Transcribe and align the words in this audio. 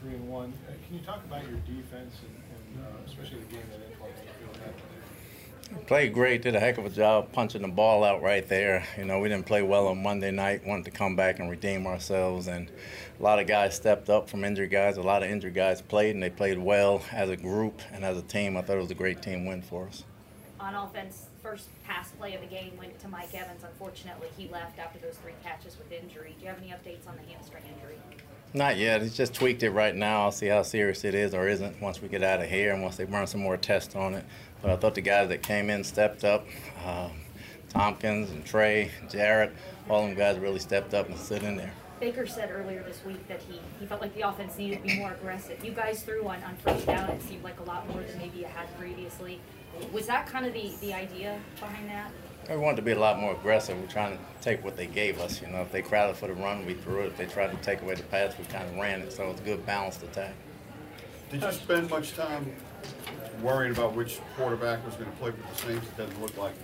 three 0.00 0.14
and 0.14 0.28
one. 0.28 0.52
Uh, 0.68 0.72
Can 0.86 0.98
you 0.98 1.04
talk 1.04 1.24
about 1.24 1.42
your 1.42 1.58
defense 1.60 2.14
and, 2.22 2.76
and 2.76 2.84
uh, 2.84 2.88
especially 3.06 3.40
the 3.40 3.56
game 3.56 3.62
that 3.70 3.80
Antoine 3.92 4.12
Winfield 4.16 4.56
had? 4.64 5.86
Played 5.86 6.14
great, 6.14 6.40
did 6.40 6.56
a 6.56 6.60
heck 6.60 6.78
of 6.78 6.86
a 6.86 6.90
job 6.90 7.30
punching 7.32 7.60
the 7.60 7.68
ball 7.68 8.02
out 8.02 8.22
right 8.22 8.46
there. 8.48 8.86
You 8.96 9.04
know, 9.04 9.18
we 9.18 9.28
didn't 9.28 9.44
play 9.44 9.60
well 9.60 9.88
on 9.88 10.02
Monday 10.02 10.30
night, 10.30 10.66
wanted 10.66 10.86
to 10.86 10.90
come 10.90 11.14
back 11.14 11.40
and 11.40 11.50
redeem 11.50 11.86
ourselves. 11.86 12.46
And 12.46 12.70
a 13.18 13.22
lot 13.22 13.38
of 13.38 13.46
guys 13.46 13.74
stepped 13.74 14.08
up 14.08 14.30
from 14.30 14.44
injured 14.44 14.70
guys. 14.70 14.96
A 14.96 15.02
lot 15.02 15.22
of 15.22 15.28
injured 15.28 15.54
guys 15.54 15.82
played, 15.82 16.14
and 16.14 16.22
they 16.22 16.30
played 16.30 16.58
well 16.58 17.02
as 17.12 17.28
a 17.28 17.36
group 17.36 17.82
and 17.92 18.02
as 18.02 18.16
a 18.16 18.22
team. 18.22 18.56
I 18.56 18.62
thought 18.62 18.76
it 18.76 18.80
was 18.80 18.90
a 18.90 18.94
great 18.94 19.20
team 19.20 19.44
win 19.44 19.60
for 19.60 19.86
us. 19.88 20.04
On 20.58 20.74
offense, 20.74 21.26
first 21.42 21.68
pass 21.84 22.10
play 22.12 22.34
of 22.34 22.40
the 22.40 22.46
game 22.46 22.72
went 22.78 22.98
to 23.00 23.08
Mike 23.08 23.34
Evans. 23.34 23.62
Unfortunately, 23.62 24.28
he 24.38 24.48
left 24.48 24.78
after 24.78 24.98
those 24.98 25.16
three 25.16 25.34
catches 25.44 25.76
with 25.76 25.92
injury. 25.92 26.34
Do 26.38 26.46
you 26.46 26.50
have 26.50 26.58
any 26.58 26.70
updates 26.70 27.06
on 27.06 27.16
the 27.16 27.30
hamstring 27.30 27.64
injury? 27.74 27.98
Not 28.54 28.78
yet. 28.78 29.02
He's 29.02 29.16
just 29.16 29.34
tweaked 29.34 29.62
it 29.62 29.70
right 29.70 29.94
now. 29.94 30.22
I'll 30.22 30.32
see 30.32 30.46
how 30.46 30.62
serious 30.62 31.04
it 31.04 31.14
is 31.14 31.34
or 31.34 31.48
isn't 31.48 31.80
once 31.82 32.00
we 32.00 32.08
get 32.08 32.22
out 32.22 32.40
of 32.40 32.48
here 32.48 32.72
and 32.72 32.82
once 32.82 32.96
they 32.96 33.04
run 33.04 33.26
some 33.26 33.40
more 33.40 33.56
tests 33.56 33.94
on 33.94 34.14
it. 34.14 34.24
But 34.62 34.70
I 34.70 34.76
thought 34.76 34.94
the 34.94 35.02
guys 35.02 35.28
that 35.28 35.42
came 35.42 35.70
in 35.70 35.84
stepped 35.84 36.24
up. 36.24 36.46
Um, 36.86 37.12
Thompkins 37.68 38.30
and 38.30 38.44
Trey, 38.46 38.90
Jarrett, 39.10 39.52
all 39.90 40.06
them 40.06 40.14
guys 40.14 40.38
really 40.38 40.58
stepped 40.58 40.94
up 40.94 41.08
and 41.08 41.18
stood 41.18 41.42
in 41.42 41.56
there. 41.56 41.72
Baker 42.00 42.26
said 42.26 42.50
earlier 42.50 42.82
this 42.84 43.04
week 43.04 43.26
that 43.28 43.42
he, 43.42 43.60
he 43.78 43.86
felt 43.86 44.00
like 44.00 44.14
the 44.14 44.26
offense 44.26 44.56
needed 44.56 44.76
to 44.78 44.82
be 44.84 44.98
more 44.98 45.12
aggressive. 45.12 45.62
You 45.64 45.72
guys 45.72 46.02
threw 46.02 46.26
on, 46.26 46.42
on 46.44 46.56
first 46.56 46.86
down, 46.86 47.10
it 47.10 47.22
seemed 47.22 47.42
like 47.42 47.58
a 47.60 47.64
lot 47.64 47.88
more 47.90 48.02
than 48.02 48.16
maybe 48.18 48.38
you 48.38 48.44
had 48.46 48.74
previously. 48.78 49.40
Was 49.92 50.06
that 50.06 50.26
kind 50.26 50.46
of 50.46 50.54
the, 50.54 50.72
the 50.80 50.94
idea 50.94 51.38
behind 51.60 51.88
that? 51.90 52.10
We 52.48 52.56
wanted 52.56 52.76
to 52.76 52.82
be 52.82 52.92
a 52.92 52.98
lot 52.98 53.18
more 53.18 53.32
aggressive. 53.32 53.78
We're 53.78 53.88
trying 53.88 54.16
to 54.16 54.24
take 54.40 54.64
what 54.64 54.76
they 54.76 54.86
gave 54.86 55.20
us. 55.20 55.42
You 55.42 55.48
know, 55.48 55.60
if 55.60 55.70
they 55.70 55.82
crowded 55.82 56.16
for 56.16 56.28
the 56.28 56.34
run, 56.34 56.64
we 56.64 56.74
threw 56.74 57.02
it. 57.02 57.08
If 57.08 57.16
they 57.18 57.26
tried 57.26 57.50
to 57.50 57.56
take 57.58 57.82
away 57.82 57.94
the 57.94 58.02
pass, 58.04 58.36
we 58.38 58.44
kind 58.44 58.68
of 58.68 58.76
ran 58.76 59.02
it. 59.02 59.12
So 59.12 59.30
it's 59.30 59.40
a 59.40 59.44
good 59.44 59.66
balanced 59.66 60.02
attack. 60.02 60.32
Did 61.30 61.42
you 61.42 61.52
spend 61.52 61.90
much 61.90 62.14
time 62.14 62.50
worrying 63.42 63.72
about 63.72 63.94
which 63.94 64.18
quarterback 64.36 64.84
was 64.86 64.94
going 64.94 65.10
to 65.10 65.16
play 65.18 65.30
for 65.30 65.36
the 65.36 65.72
Saints? 65.72 65.86
It 65.88 65.96
doesn't 65.98 66.22
look 66.22 66.36
like. 66.38 66.54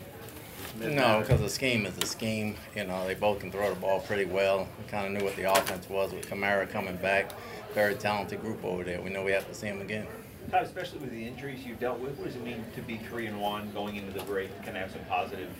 No, 0.81 1.20
because 1.20 1.41
the 1.41 1.50
scheme 1.50 1.86
is 1.86 1.94
the 1.94 2.06
scheme. 2.06 2.56
You 2.75 2.84
know, 2.84 3.06
they 3.06 3.14
both 3.14 3.41
can 3.41 3.53
throw 3.53 3.69
the 3.69 3.78
ball 3.78 4.00
pretty 4.00 4.25
well. 4.25 4.66
We 4.78 4.88
kind 4.88 5.06
of 5.06 5.12
knew 5.12 5.25
what 5.25 5.36
the 5.36 5.53
offense 5.53 5.88
was 5.88 6.12
with 6.12 6.28
Kamara 6.28 6.69
coming 6.69 6.97
back. 6.97 7.33
Very 7.75 7.94
talented 7.94 8.41
group 8.41 8.64
over 8.64 8.83
there. 8.83 9.00
We 9.00 9.11
know 9.11 9.22
we 9.22 9.33
have 9.33 9.47
to 9.48 9.55
see 9.55 9.66
him 9.66 9.81
again. 9.81 10.06
Todd, 10.50 10.64
especially 10.64 10.98
with 10.98 11.11
the 11.11 11.27
injuries 11.27 11.64
you've 11.64 11.81
dealt 11.81 11.98
with, 11.98 12.17
what 12.19 12.27
does 12.27 12.37
it 12.37 12.45
mean 12.45 12.64
to 12.75 12.83
be 12.83 12.98
three 12.98 13.27
and 13.27 13.41
one 13.41 13.70
going 13.73 13.97
into 13.97 14.12
the 14.17 14.25
break? 14.25 14.50
Can 14.62 14.75
have 14.75 14.91
some 14.91 15.05
positive 15.09 15.50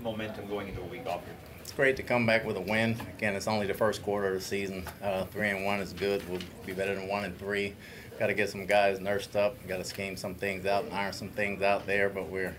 momentum 0.00 0.48
going 0.48 0.68
into 0.68 0.80
a 0.80 0.86
week 0.86 1.06
off 1.06 1.24
here. 1.24 1.34
It's 1.60 1.72
great 1.72 1.96
to 1.96 2.02
come 2.02 2.26
back 2.26 2.44
with 2.44 2.56
a 2.56 2.60
win. 2.60 2.96
Again, 3.16 3.36
it's 3.36 3.46
only 3.46 3.66
the 3.66 3.74
first 3.74 4.02
quarter 4.02 4.28
of 4.28 4.34
the 4.34 4.40
season. 4.40 4.84
Uh, 5.02 5.24
three 5.26 5.48
and 5.48 5.64
one 5.64 5.80
is 5.80 5.92
good. 5.92 6.28
We'll 6.28 6.40
be 6.66 6.72
better 6.72 6.94
than 6.94 7.08
one 7.08 7.24
and 7.24 7.38
three. 7.38 7.74
Got 8.18 8.26
to 8.26 8.34
get 8.34 8.50
some 8.50 8.66
guys 8.66 9.00
nursed 9.00 9.36
up. 9.36 9.56
Got 9.68 9.78
to 9.78 9.84
scheme 9.84 10.16
some 10.16 10.34
things 10.34 10.66
out 10.66 10.84
and 10.84 10.92
iron 10.92 11.12
some 11.12 11.28
things 11.28 11.62
out 11.62 11.86
there. 11.86 12.08
But 12.08 12.28
we're 12.28 12.56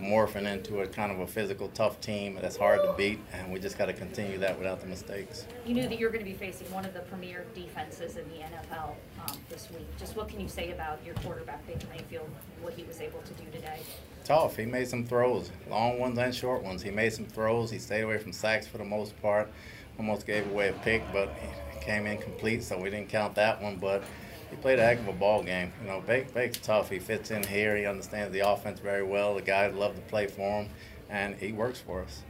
morphing 0.00 0.52
into 0.52 0.80
a 0.80 0.86
kind 0.86 1.12
of 1.12 1.20
a 1.20 1.26
physical, 1.26 1.68
tough 1.68 2.00
team 2.00 2.38
that's 2.40 2.56
hard 2.56 2.80
to 2.82 2.92
beat, 2.96 3.20
and 3.32 3.52
we 3.52 3.58
just 3.60 3.78
got 3.78 3.86
to 3.86 3.92
continue 3.92 4.38
that 4.38 4.58
without 4.58 4.80
the 4.80 4.86
mistakes. 4.86 5.46
You 5.66 5.74
knew 5.74 5.88
that 5.88 5.98
you 5.98 6.06
were 6.06 6.12
going 6.12 6.24
to 6.24 6.30
be 6.30 6.36
facing 6.36 6.70
one 6.72 6.84
of 6.84 6.94
the 6.94 7.00
premier 7.00 7.44
defenses 7.54 8.16
in 8.16 8.28
the 8.30 8.38
NFL 8.38 8.94
um, 9.26 9.36
this 9.48 9.68
week. 9.70 9.86
Just 9.98 10.16
what 10.16 10.28
can 10.28 10.40
you 10.40 10.48
say 10.48 10.72
about 10.72 10.98
your 11.04 11.14
quarterback, 11.16 11.66
Baker 11.66 11.86
Mayfield, 11.92 12.28
what 12.60 12.74
he 12.74 12.82
was 12.84 13.00
able 13.00 13.20
to 13.20 13.32
do 13.34 13.44
today? 13.52 13.78
Tough. 14.24 14.56
He 14.56 14.66
made 14.66 14.88
some 14.88 15.04
throws, 15.04 15.50
long 15.68 15.98
ones 15.98 16.18
and 16.18 16.34
short 16.34 16.62
ones. 16.62 16.82
He 16.82 16.90
made 16.90 17.12
some 17.12 17.26
throws. 17.26 17.70
He 17.70 17.78
stayed 17.78 18.02
away 18.02 18.18
from 18.18 18.32
sacks 18.32 18.66
for 18.66 18.78
the 18.78 18.84
most 18.84 19.20
part. 19.20 19.50
Almost 19.98 20.26
gave 20.26 20.48
away 20.50 20.68
a 20.68 20.72
pick, 20.72 21.02
but 21.12 21.34
he 21.72 21.80
came 21.84 22.06
in 22.06 22.18
complete, 22.18 22.62
so 22.62 22.78
we 22.78 22.90
didn't 22.90 23.08
count 23.08 23.34
that 23.34 23.60
one. 23.60 23.76
But 23.76 24.04
he 24.52 24.56
played 24.58 24.78
a 24.78 24.82
heck 24.84 24.98
of 25.00 25.08
a 25.08 25.12
ball 25.12 25.42
game. 25.42 25.72
You 25.82 25.88
know, 25.88 26.00
Bake, 26.02 26.32
Bake's 26.34 26.58
tough. 26.58 26.90
He 26.90 26.98
fits 26.98 27.30
in 27.30 27.42
here. 27.42 27.74
He 27.74 27.86
understands 27.86 28.32
the 28.34 28.40
offense 28.48 28.80
very 28.80 29.02
well. 29.02 29.34
The 29.34 29.40
guys 29.42 29.74
love 29.74 29.94
to 29.96 30.02
play 30.02 30.26
for 30.26 30.62
him, 30.62 30.68
and 31.08 31.34
he 31.36 31.52
works 31.52 31.80
for 31.80 32.02
us. 32.02 32.22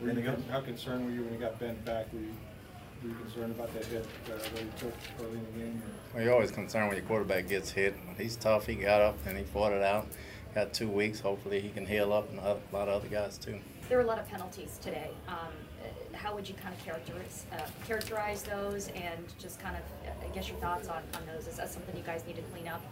Were 0.00 0.12
you, 0.12 0.36
how 0.50 0.60
concerned 0.60 1.04
were 1.04 1.10
you 1.10 1.22
when 1.24 1.32
you 1.34 1.38
got 1.40 1.58
bent 1.58 1.84
back? 1.84 2.12
Were 2.12 2.20
you, 2.20 2.34
were 3.02 3.08
you 3.08 3.14
concerned 3.16 3.50
about 3.52 3.74
that 3.74 3.84
hit 3.86 4.06
uh, 4.26 4.30
that 4.38 4.58
he 4.58 4.64
took 4.78 4.92
early 5.20 5.38
in 5.38 5.44
the 5.52 5.58
game? 5.64 5.82
or- 5.84 6.14
Well, 6.14 6.24
you're 6.24 6.32
always 6.34 6.52
concerned 6.52 6.88
when 6.88 6.96
your 6.96 7.06
quarterback 7.06 7.48
gets 7.48 7.70
hit. 7.72 7.96
He's 8.16 8.36
tough. 8.36 8.66
He 8.66 8.76
got 8.76 9.00
up 9.00 9.16
and 9.26 9.36
he 9.36 9.42
fought 9.44 9.72
it 9.72 9.82
out. 9.82 10.06
Got 10.54 10.72
two 10.72 10.88
weeks. 10.88 11.18
Hopefully, 11.18 11.60
he 11.60 11.68
can 11.70 11.86
heal 11.86 12.12
up, 12.12 12.28
and 12.30 12.38
a 12.38 12.58
lot 12.72 12.88
of 12.88 12.94
other 12.94 13.08
guys 13.08 13.38
too. 13.38 13.58
There 13.88 13.98
were 13.98 14.04
a 14.04 14.06
lot 14.06 14.18
of 14.18 14.28
penalties 14.28 14.78
today. 14.82 15.10
Um, 15.26 15.36
how 16.14 16.34
would 16.34 16.48
you 16.48 16.54
kind 16.54 16.74
of 16.74 16.84
characterize, 16.84 17.46
uh, 17.52 17.60
characterize 17.86 18.42
those 18.42 18.88
and 18.88 19.24
just 19.38 19.60
kind 19.60 19.76
of, 19.76 19.82
uh, 20.08 20.26
I 20.26 20.34
guess, 20.34 20.48
your 20.48 20.58
thoughts 20.58 20.88
on, 20.88 21.02
on 21.14 21.22
those? 21.26 21.46
Is 21.46 21.56
that 21.56 21.70
something 21.70 21.96
you 21.96 22.02
guys 22.02 22.24
need 22.26 22.36
to 22.36 22.42
clean 22.42 22.68
up? 22.68 22.82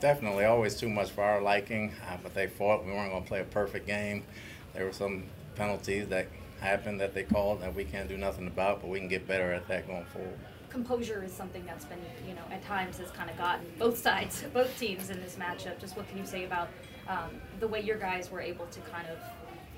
Definitely, 0.00 0.44
always 0.44 0.76
too 0.76 0.88
much 0.88 1.10
for 1.10 1.22
our 1.22 1.42
liking, 1.42 1.92
uh, 2.08 2.16
but 2.22 2.34
they 2.34 2.46
fought. 2.46 2.84
We 2.86 2.92
weren't 2.92 3.10
going 3.10 3.22
to 3.22 3.28
play 3.28 3.40
a 3.40 3.44
perfect 3.44 3.86
game. 3.86 4.24
There 4.72 4.86
were 4.86 4.92
some 4.92 5.24
penalties 5.56 6.08
that 6.08 6.26
happened 6.60 7.00
that 7.00 7.14
they 7.14 7.22
called 7.22 7.60
that 7.62 7.74
we 7.74 7.84
can't 7.84 8.08
do 8.08 8.16
nothing 8.16 8.46
about, 8.46 8.80
but 8.80 8.88
we 8.88 8.98
can 8.98 9.08
get 9.08 9.26
better 9.26 9.52
at 9.52 9.66
that 9.68 9.86
going 9.86 10.04
forward. 10.06 10.38
Composure 10.70 11.22
is 11.24 11.32
something 11.32 11.64
that's 11.66 11.84
been, 11.84 11.98
you 12.26 12.34
know, 12.34 12.42
at 12.50 12.64
times 12.64 12.98
has 12.98 13.10
kind 13.10 13.28
of 13.28 13.36
gotten 13.36 13.66
both 13.78 13.98
sides, 13.98 14.44
both 14.54 14.78
teams 14.78 15.10
in 15.10 15.20
this 15.20 15.36
matchup. 15.36 15.78
Just 15.80 15.96
what 15.96 16.08
can 16.08 16.18
you 16.18 16.26
say 16.26 16.44
about 16.44 16.68
um, 17.08 17.30
the 17.58 17.66
way 17.66 17.80
your 17.80 17.98
guys 17.98 18.30
were 18.30 18.40
able 18.40 18.66
to 18.66 18.80
kind 18.80 19.06
of 19.08 19.18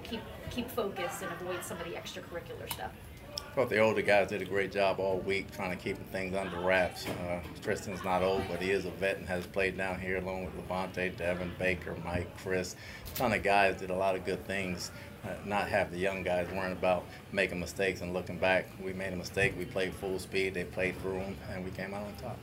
keep 0.03 0.21
keep 0.51 0.71
focus 0.71 1.23
and 1.23 1.31
avoid 1.33 1.65
some 1.65 1.79
of 1.79 1.85
the 1.85 1.93
extracurricular 1.93 2.71
stuff? 2.73 2.93
I 3.39 3.55
thought 3.55 3.69
the 3.69 3.81
older 3.81 4.01
guys 4.01 4.29
did 4.29 4.41
a 4.41 4.47
great 4.47 4.73
job 4.73 4.99
all 4.99 5.19
week 5.19 5.55
trying 5.55 5.77
to 5.77 5.77
keep 5.77 5.99
things 6.11 6.35
under 6.35 6.59
wraps. 6.59 7.07
Uh, 7.07 7.41
Tristan's 7.61 8.03
not 8.03 8.23
old, 8.23 8.43
but 8.49 8.63
he 8.63 8.71
is 8.71 8.87
a 8.87 8.91
vet 8.93 9.19
and 9.19 9.29
has 9.29 9.47
played 9.47 9.77
down 9.77 10.01
here 10.01 10.17
along 10.17 10.47
with 10.47 10.57
Lavonte, 10.57 11.15
Devin, 11.19 11.53
Baker, 11.59 11.95
Mike, 12.03 12.35
Chris. 12.39 12.77
A 13.13 13.17
ton 13.17 13.35
of 13.35 13.43
guys 13.43 13.79
did 13.79 13.91
a 13.91 13.95
lot 13.95 14.15
of 14.15 14.25
good 14.25 14.47
things. 14.47 14.91
Uh, 15.23 15.35
not 15.45 15.69
have 15.69 15.91
the 15.91 15.99
young 15.99 16.23
guys 16.23 16.49
worrying 16.51 16.73
about 16.73 17.05
making 17.31 17.61
mistakes 17.61 18.01
and 18.01 18.15
looking 18.15 18.39
back. 18.39 18.69
We 18.83 18.95
made 18.95 19.13
a 19.13 19.17
mistake. 19.17 19.55
We 19.59 19.67
played 19.67 19.93
full 19.95 20.19
speed. 20.19 20.55
They 20.55 20.65
played 20.65 20.99
through 21.03 21.19
them, 21.19 21.37
and 21.51 21.63
we 21.63 21.71
came 21.73 21.93
out 21.93 22.07
on 22.07 22.15
top. 22.15 22.39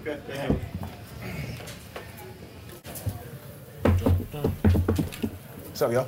Okay, 0.00 0.18
thank 0.26 0.58
you. 5.22 5.28
What's 5.72 5.80
up, 5.80 5.90
y'all? 5.90 6.06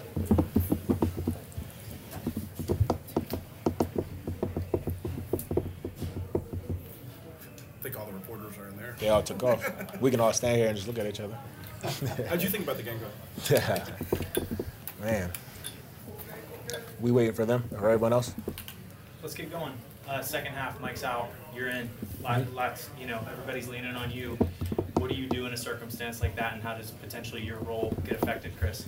I 7.81 7.83
think 7.83 7.99
all 7.99 8.05
the 8.05 8.13
reporters 8.13 8.59
are 8.59 8.69
in 8.69 8.77
there. 8.77 8.95
They 8.99 9.09
all 9.09 9.23
took 9.23 9.43
off. 9.43 10.03
We 10.03 10.11
can 10.11 10.21
all 10.21 10.35
stand 10.35 10.59
here 10.59 10.69
and 10.69 10.77
just 10.77 10.87
look 10.87 10.99
at 10.99 11.07
each 11.07 11.21
other. 11.21 11.39
How'd 12.29 12.43
you 12.43 12.51
think 12.51 12.65
about 12.65 12.77
the 12.77 12.83
game 12.83 12.99
going? 12.99 13.63
Man. 15.01 15.33
We 17.01 17.11
waiting 17.11 17.33
for 17.33 17.47
them 17.47 17.65
or 17.73 17.89
everyone 17.89 18.13
else? 18.13 18.35
Let's 19.23 19.35
get 19.35 19.51
going. 19.51 19.73
Uh, 20.07 20.21
second 20.21 20.53
half, 20.53 20.79
Mike's 20.79 21.05
out. 21.05 21.31
You're 21.57 21.69
in. 21.69 21.89
Lot, 22.23 22.53
lots, 22.53 22.91
you 23.01 23.07
know, 23.07 23.27
everybody's 23.33 23.67
leaning 23.67 23.97
on 23.97 24.11
you. 24.11 24.37
What 25.05 25.13
do 25.13 25.21
you 25.21 25.27
do 25.27 25.45
in 25.45 25.53
a 25.53 25.57
circumstance 25.59 26.23
like 26.23 26.35
that, 26.37 26.55
and 26.55 26.63
how 26.63 26.73
does 26.73 26.91
potentially 26.91 27.43
your 27.43 27.59
role 27.59 27.95
get 28.07 28.23
affected, 28.23 28.53
Chris? 28.59 28.87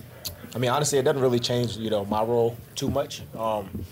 I 0.55 0.57
mean, 0.57 0.71
honestly, 0.71 0.97
it 0.97 1.03
doesn't 1.03 1.21
really 1.21 1.37
change, 1.37 1.77
you 1.77 1.91
know, 1.91 2.05
my 2.05 2.23
role 2.23 2.57
too 2.73 2.89
much. 2.89 3.21
Um, 3.37 3.85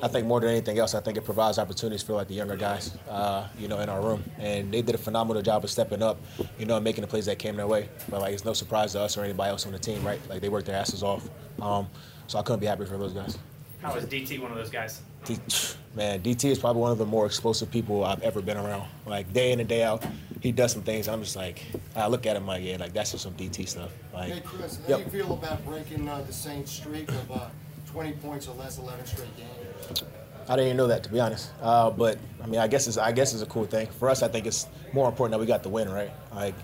I 0.00 0.06
think 0.06 0.24
more 0.24 0.38
than 0.38 0.50
anything 0.50 0.78
else, 0.78 0.94
I 0.94 1.00
think 1.00 1.18
it 1.18 1.24
provides 1.24 1.58
opportunities 1.58 2.04
for 2.04 2.12
like 2.12 2.28
the 2.28 2.34
younger 2.34 2.54
guys, 2.54 2.96
uh, 3.10 3.48
you 3.58 3.66
know, 3.66 3.80
in 3.80 3.88
our 3.88 4.00
room, 4.00 4.22
and 4.38 4.72
they 4.72 4.82
did 4.82 4.94
a 4.94 4.98
phenomenal 4.98 5.42
job 5.42 5.64
of 5.64 5.70
stepping 5.70 6.00
up, 6.00 6.20
you 6.60 6.64
know, 6.64 6.76
and 6.76 6.84
making 6.84 7.02
the 7.02 7.08
plays 7.08 7.26
that 7.26 7.40
came 7.40 7.56
their 7.56 7.66
way. 7.66 7.88
But 8.08 8.20
like, 8.20 8.34
it's 8.34 8.44
no 8.44 8.52
surprise 8.52 8.92
to 8.92 9.00
us 9.00 9.18
or 9.18 9.24
anybody 9.24 9.50
else 9.50 9.66
on 9.66 9.72
the 9.72 9.78
team, 9.80 10.06
right? 10.06 10.20
Like 10.28 10.42
they 10.42 10.48
worked 10.48 10.66
their 10.66 10.76
asses 10.76 11.02
off. 11.02 11.28
Um, 11.60 11.88
so 12.28 12.38
I 12.38 12.42
couldn't 12.42 12.60
be 12.60 12.66
happier 12.66 12.86
for 12.86 12.98
those 12.98 13.14
guys. 13.14 13.36
How 13.84 13.94
is 13.96 14.06
DT 14.06 14.40
one 14.40 14.50
of 14.50 14.56
those 14.56 14.70
guys? 14.70 15.02
D- 15.26 15.36
man, 15.94 16.22
DT 16.22 16.46
is 16.50 16.58
probably 16.58 16.80
one 16.80 16.90
of 16.90 16.96
the 16.96 17.04
more 17.04 17.26
explosive 17.26 17.70
people 17.70 18.02
I've 18.02 18.22
ever 18.22 18.40
been 18.40 18.56
around. 18.56 18.88
Like 19.04 19.30
day 19.34 19.52
in 19.52 19.60
and 19.60 19.68
day 19.68 19.82
out, 19.82 20.02
he 20.40 20.52
does 20.52 20.72
some 20.72 20.80
things. 20.80 21.06
I'm 21.06 21.22
just 21.22 21.36
like, 21.36 21.62
I 21.94 22.06
look 22.06 22.24
at 22.24 22.34
him 22.34 22.46
like, 22.46 22.64
yeah, 22.64 22.78
like 22.78 22.94
that's 22.94 23.12
just 23.12 23.24
some 23.24 23.34
DT 23.34 23.68
stuff. 23.68 23.92
Like, 24.14 24.32
Hey, 24.32 24.40
Chris, 24.42 24.78
how 24.78 24.88
Yep. 24.88 24.98
do 24.98 25.04
you 25.04 25.10
feel 25.22 25.34
about 25.34 25.62
breaking 25.66 26.08
uh, 26.08 26.22
the 26.26 26.32
Saints 26.32 26.72
streak 26.72 27.10
of 27.10 27.30
uh, 27.30 27.48
20 27.92 28.12
points 28.12 28.48
or 28.48 28.54
less, 28.54 28.78
11 28.78 29.04
straight 29.04 29.36
games? 29.36 30.02
I 30.48 30.56
didn't 30.56 30.68
even 30.68 30.76
know 30.78 30.86
that 30.86 31.02
to 31.04 31.10
be 31.12 31.20
honest. 31.20 31.50
Uh, 31.60 31.90
but 31.90 32.16
I 32.42 32.46
mean, 32.46 32.60
I 32.60 32.66
guess 32.66 32.86
it's 32.86 32.96
I 32.96 33.12
guess 33.12 33.34
it's 33.34 33.42
a 33.42 33.46
cool 33.46 33.66
thing 33.66 33.86
for 33.98 34.08
us. 34.08 34.22
I 34.22 34.28
think 34.28 34.46
it's 34.46 34.66
more 34.94 35.08
important 35.08 35.32
that 35.32 35.40
we 35.40 35.46
got 35.46 35.62
the 35.62 35.68
win, 35.68 35.90
right? 35.90 36.10
Like, 36.34 36.54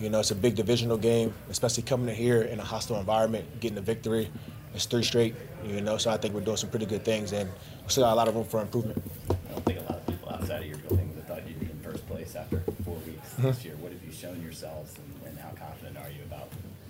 you 0.00 0.08
know, 0.08 0.20
it's 0.20 0.30
a 0.30 0.34
big 0.34 0.54
divisional 0.54 0.96
game, 0.96 1.34
especially 1.50 1.82
coming 1.82 2.08
in 2.08 2.14
here 2.14 2.42
in 2.42 2.60
a 2.60 2.64
hostile 2.64 2.98
environment, 2.98 3.60
getting 3.60 3.76
a 3.76 3.82
victory. 3.82 4.30
It's 4.76 4.84
three 4.84 5.02
straight, 5.02 5.34
you 5.64 5.80
know. 5.80 5.96
So 5.96 6.10
I 6.10 6.18
think 6.18 6.34
we're 6.34 6.42
doing 6.42 6.58
some 6.58 6.68
pretty 6.68 6.84
good 6.84 7.02
things, 7.02 7.32
and 7.32 7.48
we 7.48 7.88
still 7.88 8.04
got 8.04 8.12
a 8.12 8.14
lot 8.14 8.28
of 8.28 8.34
room 8.34 8.44
for 8.44 8.60
improvement. 8.60 9.02
I 9.30 9.34
don't 9.52 9.64
think 9.64 9.78
a 9.80 9.82
lot 9.84 9.92
of 9.92 10.06
people 10.06 10.28
outside 10.28 10.60
of 10.60 10.66
your 10.66 10.76
building 10.76 11.08
would 11.08 11.16
have 11.16 11.26
thought 11.26 11.48
you'd 11.48 11.58
be 11.58 11.66
in 11.66 11.78
first 11.80 12.06
place 12.06 12.36
after 12.36 12.60
four 12.84 12.96
weeks 13.06 13.32
this 13.38 13.64
year. 13.64 13.74
What 13.76 13.92
have 13.92 14.04
you 14.04 14.12
shown 14.12 14.42
yourselves, 14.42 14.94
and, 14.98 15.30
and 15.30 15.38
how 15.38 15.48
confident 15.50 15.96
are 15.96 16.10
you 16.10 16.22
about 16.24 16.48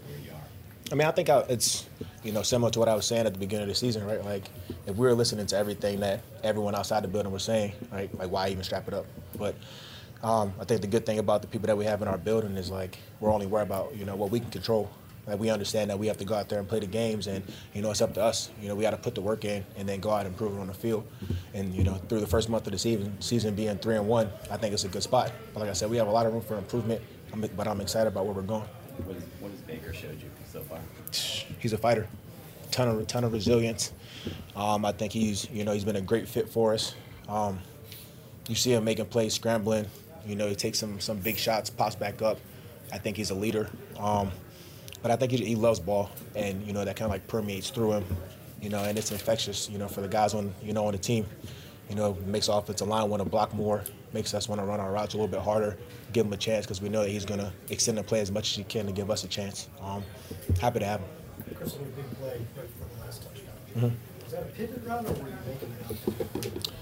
where 0.08 0.18
you 0.18 0.32
are? 0.32 0.90
I 0.90 0.96
mean, 0.96 1.06
I 1.06 1.12
think 1.12 1.30
I, 1.30 1.44
it's 1.48 1.86
you 2.24 2.32
know, 2.32 2.42
similar 2.42 2.72
to 2.72 2.78
what 2.80 2.88
I 2.88 2.94
was 2.96 3.06
saying 3.06 3.24
at 3.24 3.32
the 3.32 3.38
beginning 3.38 3.62
of 3.62 3.68
the 3.68 3.76
season, 3.76 4.04
right? 4.04 4.24
Like, 4.24 4.50
if 4.88 4.96
we 4.96 5.06
were 5.06 5.14
listening 5.14 5.46
to 5.46 5.56
everything 5.56 6.00
that 6.00 6.22
everyone 6.42 6.74
outside 6.74 7.04
the 7.04 7.08
building 7.08 7.30
was 7.30 7.44
saying, 7.44 7.72
right? 7.92 8.12
Like, 8.18 8.32
why 8.32 8.48
even 8.48 8.64
strap 8.64 8.88
it 8.88 8.94
up? 8.94 9.06
But 9.38 9.54
um, 10.24 10.52
I 10.60 10.64
think 10.64 10.80
the 10.80 10.88
good 10.88 11.06
thing 11.06 11.20
about 11.20 11.40
the 11.40 11.46
people 11.46 11.68
that 11.68 11.78
we 11.78 11.84
have 11.84 12.02
in 12.02 12.08
our 12.08 12.18
building 12.18 12.56
is 12.56 12.68
like 12.68 12.98
we're 13.20 13.32
only 13.32 13.46
worried 13.46 13.68
about 13.68 13.94
you 13.94 14.04
know 14.04 14.16
what 14.16 14.32
we 14.32 14.40
can 14.40 14.50
control. 14.50 14.90
Like 15.26 15.40
we 15.40 15.50
understand 15.50 15.90
that 15.90 15.98
we 15.98 16.06
have 16.06 16.18
to 16.18 16.24
go 16.24 16.34
out 16.34 16.48
there 16.48 16.60
and 16.60 16.68
play 16.68 16.78
the 16.78 16.86
games, 16.86 17.26
and 17.26 17.42
you 17.74 17.82
know 17.82 17.90
it's 17.90 18.00
up 18.00 18.14
to 18.14 18.22
us. 18.22 18.50
You 18.60 18.68
know 18.68 18.74
we 18.74 18.82
got 18.82 18.92
to 18.92 18.96
put 18.96 19.14
the 19.14 19.20
work 19.20 19.44
in 19.44 19.64
and 19.76 19.88
then 19.88 20.00
go 20.00 20.10
out 20.10 20.24
and 20.24 20.36
prove 20.36 20.56
it 20.56 20.60
on 20.60 20.68
the 20.68 20.74
field. 20.74 21.06
And 21.52 21.74
you 21.74 21.82
know 21.82 21.94
through 22.08 22.20
the 22.20 22.26
first 22.26 22.48
month 22.48 22.66
of 22.66 22.72
the 22.72 22.78
season, 22.78 23.20
season 23.20 23.54
being 23.54 23.76
three 23.78 23.96
and 23.96 24.06
one, 24.06 24.30
I 24.50 24.56
think 24.56 24.72
it's 24.72 24.84
a 24.84 24.88
good 24.88 25.02
spot. 25.02 25.32
But 25.52 25.60
like 25.60 25.70
I 25.70 25.72
said, 25.72 25.90
we 25.90 25.96
have 25.96 26.06
a 26.06 26.12
lot 26.12 26.26
of 26.26 26.32
room 26.32 26.42
for 26.42 26.56
improvement. 26.56 27.02
But 27.56 27.66
I'm 27.66 27.80
excited 27.80 28.08
about 28.08 28.24
where 28.24 28.34
we're 28.34 28.42
going. 28.42 28.64
What, 29.04 29.16
is, 29.16 29.22
what 29.40 29.50
has 29.50 29.60
Baker 29.60 29.92
showed 29.92 30.22
you 30.22 30.30
so 30.50 30.62
far? 30.62 30.78
He's 31.58 31.72
a 31.72 31.78
fighter, 31.78 32.08
ton 32.70 32.88
of 32.88 33.06
ton 33.06 33.24
of 33.24 33.32
resilience. 33.32 33.92
Um, 34.54 34.84
I 34.84 34.92
think 34.92 35.12
he's 35.12 35.48
you 35.50 35.64
know 35.64 35.72
he's 35.72 35.84
been 35.84 35.96
a 35.96 36.00
great 36.00 36.28
fit 36.28 36.48
for 36.48 36.72
us. 36.72 36.94
Um, 37.28 37.58
you 38.48 38.54
see 38.54 38.72
him 38.72 38.84
making 38.84 39.06
plays, 39.06 39.34
scrambling. 39.34 39.86
You 40.26 40.36
know, 40.36 40.48
he 40.48 40.54
takes 40.54 40.78
some 40.78 41.00
some 41.00 41.18
big 41.18 41.36
shots, 41.36 41.68
pops 41.68 41.94
back 41.94 42.22
up. 42.22 42.38
I 42.92 42.98
think 42.98 43.16
he's 43.16 43.30
a 43.30 43.34
leader. 43.34 43.68
Um, 43.98 44.30
but 45.02 45.10
I 45.10 45.16
think 45.16 45.32
he, 45.32 45.38
he 45.44 45.54
loves 45.56 45.78
ball, 45.80 46.10
and 46.34 46.66
you 46.66 46.72
know 46.72 46.84
that 46.84 46.96
kind 46.96 47.06
of 47.06 47.10
like 47.12 47.26
permeates 47.28 47.70
through 47.70 47.92
him. 47.92 48.04
You 48.60 48.70
know, 48.70 48.82
and 48.84 48.96
it's 48.98 49.12
infectious. 49.12 49.68
You 49.68 49.78
know, 49.78 49.88
for 49.88 50.00
the 50.00 50.08
guys 50.08 50.34
on 50.34 50.54
you 50.62 50.72
know 50.72 50.86
on 50.86 50.92
the 50.92 50.98
team. 50.98 51.26
You 51.88 51.94
know, 51.94 52.18
makes 52.26 52.46
the 52.48 52.52
offensive 52.52 52.88
line 52.88 53.08
want 53.08 53.22
to 53.22 53.28
block 53.28 53.54
more, 53.54 53.84
makes 54.12 54.34
us 54.34 54.48
want 54.48 54.60
to 54.60 54.64
run 54.66 54.80
our 54.80 54.90
routes 54.90 55.14
a 55.14 55.16
little 55.18 55.30
bit 55.30 55.38
harder, 55.40 55.78
give 56.12 56.26
him 56.26 56.32
a 56.32 56.36
chance 56.36 56.66
because 56.66 56.82
we 56.82 56.88
know 56.88 57.02
that 57.02 57.10
he's 57.10 57.24
going 57.24 57.38
to 57.38 57.52
extend 57.70 57.96
the 57.96 58.02
play 58.02 58.18
as 58.18 58.32
much 58.32 58.50
as 58.50 58.56
he 58.56 58.64
can 58.64 58.86
to 58.86 58.92
give 58.92 59.08
us 59.08 59.22
a 59.22 59.28
chance. 59.28 59.68
Um, 59.80 60.02
happy 60.60 60.80
to 60.80 60.84
have 60.84 60.98
him. 60.98 61.08
Chris, 61.54 61.74
big 61.74 62.10
play 62.18 62.40
right 62.56 62.68
for 62.76 62.96
the 62.96 63.04
last 63.04 63.22
touchdown. 63.22 63.54
Mhm. 63.76 63.92
Was 64.24 64.32
that 64.32 64.42
a 64.42 64.46
pivot 64.46 64.82
route 64.84 65.06
or 65.06 65.12
were 65.12 65.28
you 65.28 65.36
making 65.46 65.76
it 65.78 66.56
up? 66.56 66.72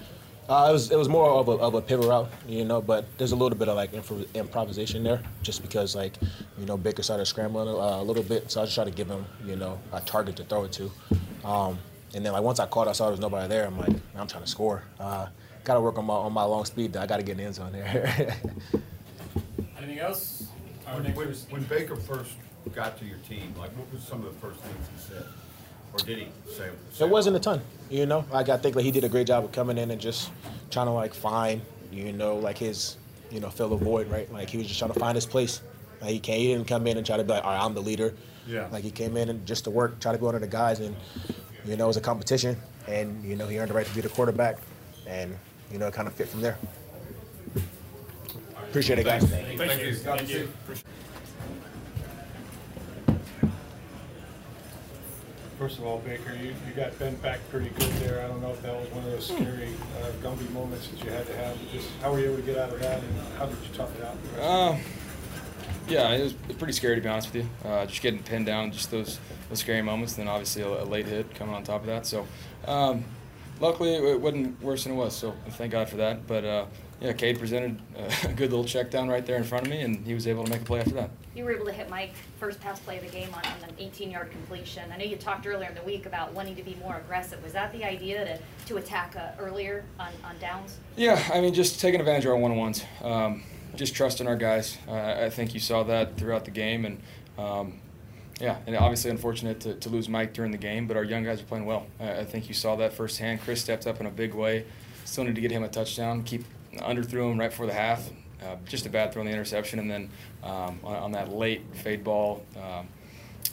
Uh, 0.47 0.67
it 0.69 0.73
was 0.73 0.91
it 0.91 0.97
was 0.97 1.09
more 1.09 1.27
of 1.31 1.47
a, 1.47 1.53
of 1.53 1.73
a 1.73 1.81
pivot 1.81 2.05
route, 2.05 2.29
you 2.47 2.63
know, 2.63 2.79
but 2.79 3.05
there's 3.17 3.31
a 3.31 3.35
little 3.35 3.57
bit 3.57 3.67
of 3.67 3.75
like 3.75 3.91
improv- 3.93 4.31
improvisation 4.35 5.03
there, 5.03 5.19
just 5.41 5.63
because 5.63 5.95
like, 5.95 6.13
you 6.59 6.67
know, 6.67 6.77
Baker 6.77 7.01
started 7.01 7.25
scrambling 7.25 7.67
uh, 7.67 7.99
a 7.99 8.03
little 8.03 8.21
bit, 8.21 8.51
so 8.51 8.61
I 8.61 8.65
just 8.65 8.75
tried 8.75 8.85
to 8.85 8.91
give 8.91 9.07
him, 9.07 9.25
you 9.43 9.55
know, 9.55 9.79
a 9.91 10.01
target 10.01 10.35
to 10.35 10.43
throw 10.43 10.65
it 10.65 10.71
to, 10.73 10.91
um, 11.43 11.79
and 12.13 12.23
then 12.23 12.31
like 12.31 12.43
once 12.43 12.59
I 12.59 12.67
caught, 12.67 12.87
I 12.87 12.91
saw 12.91 13.05
there 13.05 13.11
was 13.11 13.19
nobody 13.19 13.47
there. 13.47 13.65
I'm 13.65 13.77
like, 13.79 13.89
I'm 14.15 14.27
trying 14.27 14.43
to 14.43 14.49
score. 14.49 14.83
Uh, 14.99 15.27
got 15.63 15.73
to 15.73 15.81
work 15.81 15.97
on 15.97 16.05
my 16.05 16.13
on 16.13 16.31
my 16.31 16.43
long 16.43 16.63
speed. 16.63 16.93
Though. 16.93 17.01
I 17.01 17.07
got 17.07 17.17
to 17.17 17.23
get 17.23 17.33
in 17.33 17.37
the 17.39 17.43
end 17.45 17.55
zone 17.55 17.71
there. 17.71 18.37
Anything 19.77 19.99
else? 19.99 20.47
When, 20.93 21.03
when, 21.15 21.33
when 21.49 21.63
Baker 21.63 21.95
first 21.95 22.33
got 22.73 22.99
to 22.99 23.05
your 23.05 23.17
team, 23.27 23.55
like 23.57 23.71
what 23.71 23.91
was 23.91 24.03
some 24.03 24.23
of 24.23 24.33
the 24.33 24.39
first 24.39 24.59
things 24.59 24.87
he 24.95 25.13
said? 25.13 25.25
Or 25.95 26.05
did 26.05 26.17
he 26.17 26.27
say? 26.47 26.69
say 26.91 27.05
It 27.05 27.09
wasn't 27.09 27.37
a 27.37 27.39
ton, 27.39 27.61
you 27.89 28.05
know. 28.05 28.25
Like 28.31 28.49
I 28.49 28.57
think 28.57 28.75
like 28.75 28.83
he 28.83 28.91
did 28.91 29.05
a 29.05 29.09
great 29.09 29.27
job 29.27 29.45
of 29.45 29.51
coming 29.53 29.77
in 29.77 29.91
and 29.91 30.01
just 30.01 30.29
trying 30.69 30.87
to 30.87 30.91
like 30.91 31.13
find, 31.13 31.61
you 31.91 32.11
know, 32.11 32.35
like 32.35 32.57
his, 32.57 32.97
you 33.31 33.39
know, 33.39 33.49
fill 33.49 33.69
the 33.69 33.77
void, 33.77 34.09
right? 34.09 34.31
Like 34.31 34.49
he 34.49 34.57
was 34.57 34.67
just 34.67 34.77
trying 34.77 34.91
to 34.91 34.99
find 34.99 35.15
his 35.15 35.25
place. 35.25 35.61
Like 36.01 36.09
he 36.11 36.19
can't, 36.19 36.39
he 36.39 36.47
didn't 36.47 36.67
come 36.67 36.85
in 36.87 36.97
and 36.97 37.05
try 37.05 37.15
to 37.15 37.23
be 37.23 37.29
like, 37.29 37.45
all 37.45 37.51
right, 37.51 37.63
I'm 37.63 37.73
the 37.73 37.81
leader. 37.81 38.13
Yeah. 38.45 38.67
Like 38.71 38.83
he 38.83 38.91
came 38.91 39.15
in 39.15 39.29
and 39.29 39.45
just 39.45 39.63
to 39.63 39.69
work, 39.69 39.99
try 40.01 40.11
to 40.11 40.17
be 40.17 40.25
one 40.25 40.35
of 40.35 40.41
the 40.41 40.47
guys, 40.47 40.81
and 40.81 40.95
you 41.65 41.77
know, 41.77 41.85
it 41.85 41.87
was 41.87 41.97
a 41.97 42.01
competition, 42.01 42.57
and 42.87 43.23
you 43.23 43.35
know, 43.37 43.47
he 43.47 43.57
earned 43.57 43.69
the 43.69 43.73
right 43.73 43.85
to 43.87 43.95
be 43.95 44.01
the 44.01 44.09
quarterback, 44.09 44.57
and 45.07 45.35
you 45.71 45.79
know, 45.79 45.87
it 45.87 45.93
kind 45.93 46.07
of 46.07 46.13
fit 46.13 46.27
from 46.27 46.41
there. 46.41 46.57
Appreciate 48.69 48.99
it, 48.99 49.05
guys. 49.05 49.23
Thank 49.23 49.81
you. 49.81 49.95
Thank 49.95 50.29
you. 50.29 50.49
First 55.57 55.77
of 55.77 55.85
all, 55.85 55.99
Baker, 55.99 56.35
you, 56.35 56.53
you 56.67 56.73
got 56.75 56.97
bent 56.99 57.21
back 57.21 57.39
pretty 57.49 57.69
good 57.69 57.91
there. 57.93 58.23
I 58.23 58.27
don't 58.27 58.41
know 58.41 58.51
if 58.51 58.61
that 58.61 58.75
was 58.75 58.89
one 58.89 59.05
of 59.05 59.11
those 59.11 59.27
scary, 59.27 59.69
uh, 60.01 60.11
Gumby 60.21 60.49
moments 60.51 60.87
that 60.89 61.01
you 61.01 61.09
had 61.09 61.25
to 61.27 61.35
have. 61.37 61.57
Just 61.71 61.89
how 62.01 62.11
were 62.11 62.19
you 62.19 62.25
able 62.25 62.37
to 62.37 62.41
get 62.41 62.57
out 62.57 62.73
of 62.73 62.79
that, 62.81 63.01
and 63.01 63.19
how 63.37 63.45
did 63.45 63.57
you 63.59 63.73
tough 63.73 63.97
it 63.97 64.03
out? 64.03 64.21
the 64.21 64.29
rest 64.29 64.41
of 64.41 64.75
Um, 64.75 64.79
yeah, 65.87 66.09
it 66.11 66.23
was 66.23 66.33
it 66.33 66.47
was 66.47 66.57
pretty 66.57 66.73
scary 66.73 66.95
to 66.95 67.01
be 67.01 67.07
honest 67.07 67.33
with 67.33 67.43
you. 67.43 67.69
Uh, 67.69 67.85
just 67.85 68.01
getting 68.01 68.21
pinned 68.21 68.45
down, 68.45 68.71
just 68.71 68.91
those 68.91 69.19
those 69.49 69.59
scary 69.59 69.81
moments, 69.81 70.17
and 70.17 70.27
then 70.27 70.33
obviously 70.33 70.61
a, 70.61 70.67
a 70.67 70.83
late 70.83 71.05
hit 71.05 71.33
coming 71.35 71.55
on 71.55 71.63
top 71.63 71.81
of 71.81 71.87
that. 71.87 72.05
So, 72.05 72.27
um, 72.67 73.05
luckily 73.59 73.95
it, 73.95 74.03
it 74.03 74.19
wasn't 74.19 74.61
worse 74.61 74.83
than 74.83 74.93
it 74.93 74.95
was. 74.95 75.15
So 75.15 75.33
thank 75.51 75.71
God 75.71 75.87
for 75.87 75.97
that. 75.97 76.27
But 76.27 76.43
uh, 76.43 76.65
yeah, 77.01 77.13
Cade 77.13 77.39
presented 77.39 77.79
a 78.23 78.33
good 78.33 78.51
little 78.51 78.65
check 78.65 78.89
down 78.89 79.09
right 79.09 79.25
there 79.25 79.37
in 79.37 79.43
front 79.43 79.65
of 79.65 79.71
me, 79.71 79.81
and 79.81 80.05
he 80.05 80.13
was 80.13 80.27
able 80.27 80.43
to 80.43 80.49
make 80.49 80.61
a 80.61 80.65
play 80.65 80.79
after 80.79 80.93
that. 80.95 81.09
You 81.35 81.43
were 81.43 81.51
able 81.51 81.65
to 81.65 81.73
hit 81.73 81.89
Mike 81.89 82.13
first 82.39 82.61
pass 82.61 82.79
play 82.79 82.97
of 82.97 83.03
the 83.03 83.09
game 83.09 83.29
on, 83.33 83.45
on 83.45 83.69
an 83.69 83.75
18-yard 83.77 84.31
completion. 84.31 84.89
I 84.91 84.97
know 84.97 85.03
you 85.03 85.17
talked 85.17 85.45
earlier 85.45 85.67
in 85.67 85.75
the 85.75 85.83
week 85.83 86.05
about 86.05 86.33
wanting 86.33 86.55
to 86.55 86.63
be 86.63 86.75
more 86.75 86.97
aggressive. 86.97 87.43
Was 87.43 87.53
that 87.53 87.73
the 87.73 87.83
idea 87.83 88.25
to, 88.25 88.39
to 88.67 88.77
attack 88.77 89.15
uh, 89.17 89.31
earlier 89.39 89.83
on, 89.99 90.13
on 90.23 90.37
downs? 90.39 90.77
Yeah, 90.95 91.21
I 91.33 91.41
mean, 91.41 91.53
just 91.53 91.81
taking 91.81 91.99
advantage 91.99 92.25
of 92.25 92.31
our 92.31 92.37
one-on-ones, 92.37 92.83
um, 93.03 93.43
just 93.75 93.93
trusting 93.93 94.27
our 94.27 94.37
guys. 94.37 94.77
Uh, 94.87 94.93
I 94.93 95.29
think 95.29 95.53
you 95.53 95.59
saw 95.59 95.83
that 95.83 96.17
throughout 96.17 96.45
the 96.45 96.51
game, 96.51 96.85
and 96.85 97.01
um, 97.37 97.79
yeah, 98.39 98.57
and 98.67 98.75
obviously 98.75 99.11
unfortunate 99.11 99.59
to, 99.61 99.75
to 99.75 99.89
lose 99.89 100.09
Mike 100.09 100.33
during 100.33 100.51
the 100.51 100.57
game, 100.57 100.87
but 100.87 100.97
our 100.97 101.03
young 101.03 101.23
guys 101.23 101.41
are 101.41 101.45
playing 101.45 101.65
well. 101.65 101.85
I, 101.99 102.19
I 102.19 102.25
think 102.25 102.47
you 102.47 102.53
saw 102.53 102.75
that 102.77 102.93
firsthand. 102.93 103.41
Chris 103.41 103.61
stepped 103.61 103.87
up 103.87 103.99
in 103.99 104.05
a 104.05 104.11
big 104.11 104.33
way. 104.33 104.65
Still 105.05 105.25
need 105.25 105.35
to 105.35 105.41
get 105.41 105.51
him 105.51 105.63
a 105.63 105.69
touchdown. 105.69 106.23
Keep 106.23 106.45
underthrew 106.79 107.31
him 107.31 107.39
right 107.39 107.49
before 107.49 107.65
the 107.65 107.73
half. 107.73 108.09
Uh, 108.43 108.55
just 108.65 108.85
a 108.85 108.89
bad 108.89 109.13
throw 109.13 109.21
in 109.21 109.27
the 109.27 109.33
interception, 109.33 109.79
and 109.79 109.89
then 109.89 110.09
um, 110.43 110.79
on, 110.83 110.95
on 110.95 111.11
that 111.13 111.31
late 111.33 111.63
fade 111.73 112.03
ball. 112.03 112.45
Um, 112.61 112.87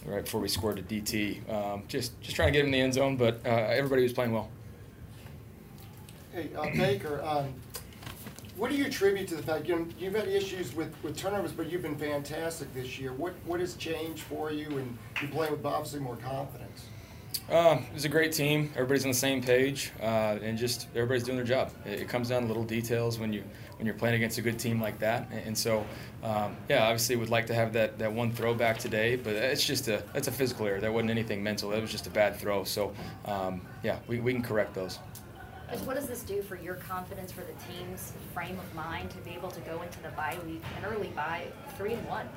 Right 0.04 0.24
before 0.24 0.40
we 0.40 0.48
scored 0.48 0.80
a 0.80 0.82
DT, 0.82 1.48
um, 1.48 1.84
just 1.86 2.20
just 2.20 2.34
trying 2.34 2.48
to 2.48 2.52
get 2.52 2.60
him 2.60 2.66
in 2.66 2.72
the 2.72 2.80
end 2.80 2.94
zone, 2.94 3.16
but 3.16 3.40
uh, 3.46 3.50
everybody 3.50 4.02
was 4.02 4.12
playing 4.12 4.32
well. 4.32 4.50
Hey, 6.32 6.48
uh, 6.56 6.64
Baker, 6.74 7.22
um, 7.22 7.54
what 8.56 8.70
do 8.70 8.76
you 8.76 8.86
attribute 8.86 9.28
to 9.28 9.36
the 9.36 9.42
fact, 9.42 9.66
you 9.66 9.76
know, 9.76 9.86
you've 9.98 10.14
had 10.14 10.28
issues 10.28 10.75
with, 10.75 10.94
with 11.02 11.16
turnovers, 11.16 11.52
but 11.52 11.70
you've 11.70 11.82
been 11.82 11.96
fantastic 11.96 12.72
this 12.75 12.98
year. 12.98 13.12
What, 13.12 13.34
what 13.46 13.60
has 13.60 13.75
changed 13.76 14.22
for 14.22 14.52
you 14.52 14.66
and 14.78 14.98
you 15.20 15.28
play 15.28 15.50
with 15.50 15.64
obviously 15.64 16.00
more 16.00 16.16
confidence? 16.16 16.86
Um, 17.50 17.78
it 17.78 17.94
was 17.94 18.04
a 18.04 18.08
great 18.08 18.32
team. 18.32 18.70
Everybody's 18.74 19.04
on 19.04 19.10
the 19.10 19.16
same 19.16 19.42
page, 19.42 19.92
uh, 20.00 20.38
and 20.42 20.56
just 20.56 20.88
everybody's 20.94 21.24
doing 21.24 21.36
their 21.36 21.46
job. 21.46 21.70
It, 21.84 22.00
it 22.02 22.08
comes 22.08 22.28
down 22.28 22.42
to 22.42 22.48
little 22.48 22.64
details 22.64 23.18
when 23.18 23.32
you 23.32 23.42
when 23.76 23.86
you're 23.86 23.96
playing 23.96 24.14
against 24.14 24.38
a 24.38 24.42
good 24.42 24.58
team 24.58 24.80
like 24.80 24.98
that. 25.00 25.28
And, 25.30 25.46
and 25.48 25.58
so, 25.58 25.84
um, 26.22 26.56
yeah, 26.68 26.84
obviously, 26.84 27.16
would 27.16 27.30
like 27.30 27.46
to 27.48 27.54
have 27.54 27.72
that, 27.72 27.98
that 27.98 28.12
one 28.12 28.32
throwback 28.32 28.78
today, 28.78 29.16
but 29.16 29.34
it's 29.34 29.66
just 29.66 29.88
a 29.88 30.02
that's 30.14 30.28
a 30.28 30.32
physical 30.32 30.66
error. 30.66 30.80
That 30.80 30.92
wasn't 30.92 31.11
anything 31.11 31.42
mental. 31.42 31.70
That 31.70 31.82
was 31.82 31.90
just 31.90 32.06
a 32.06 32.11
bad 32.11 32.37
throw. 32.37 32.64
So, 32.64 32.94
um, 33.26 33.61
yeah, 33.82 33.99
we, 34.06 34.20
we 34.20 34.32
can 34.32 34.42
correct 34.42 34.75
those. 34.75 34.99
What 35.84 35.96
does 35.96 36.06
this 36.06 36.22
do 36.22 36.42
for 36.42 36.56
your 36.56 36.75
confidence 36.75 37.32
for 37.32 37.40
the 37.40 37.54
team's 37.72 38.12
frame 38.34 38.58
of 38.58 38.75
mind 38.75 39.11
to 39.11 39.16
be 39.18 39.30
able 39.30 39.50
to 39.50 39.61
go 39.62 39.80
into 39.80 40.02
the 40.02 40.11
bye 40.11 40.38
week, 40.46 40.62
an 40.78 40.84
early 40.84 41.08
bye, 41.08 41.46
three 41.78 41.94
and 41.94 42.06
one? 42.08 42.28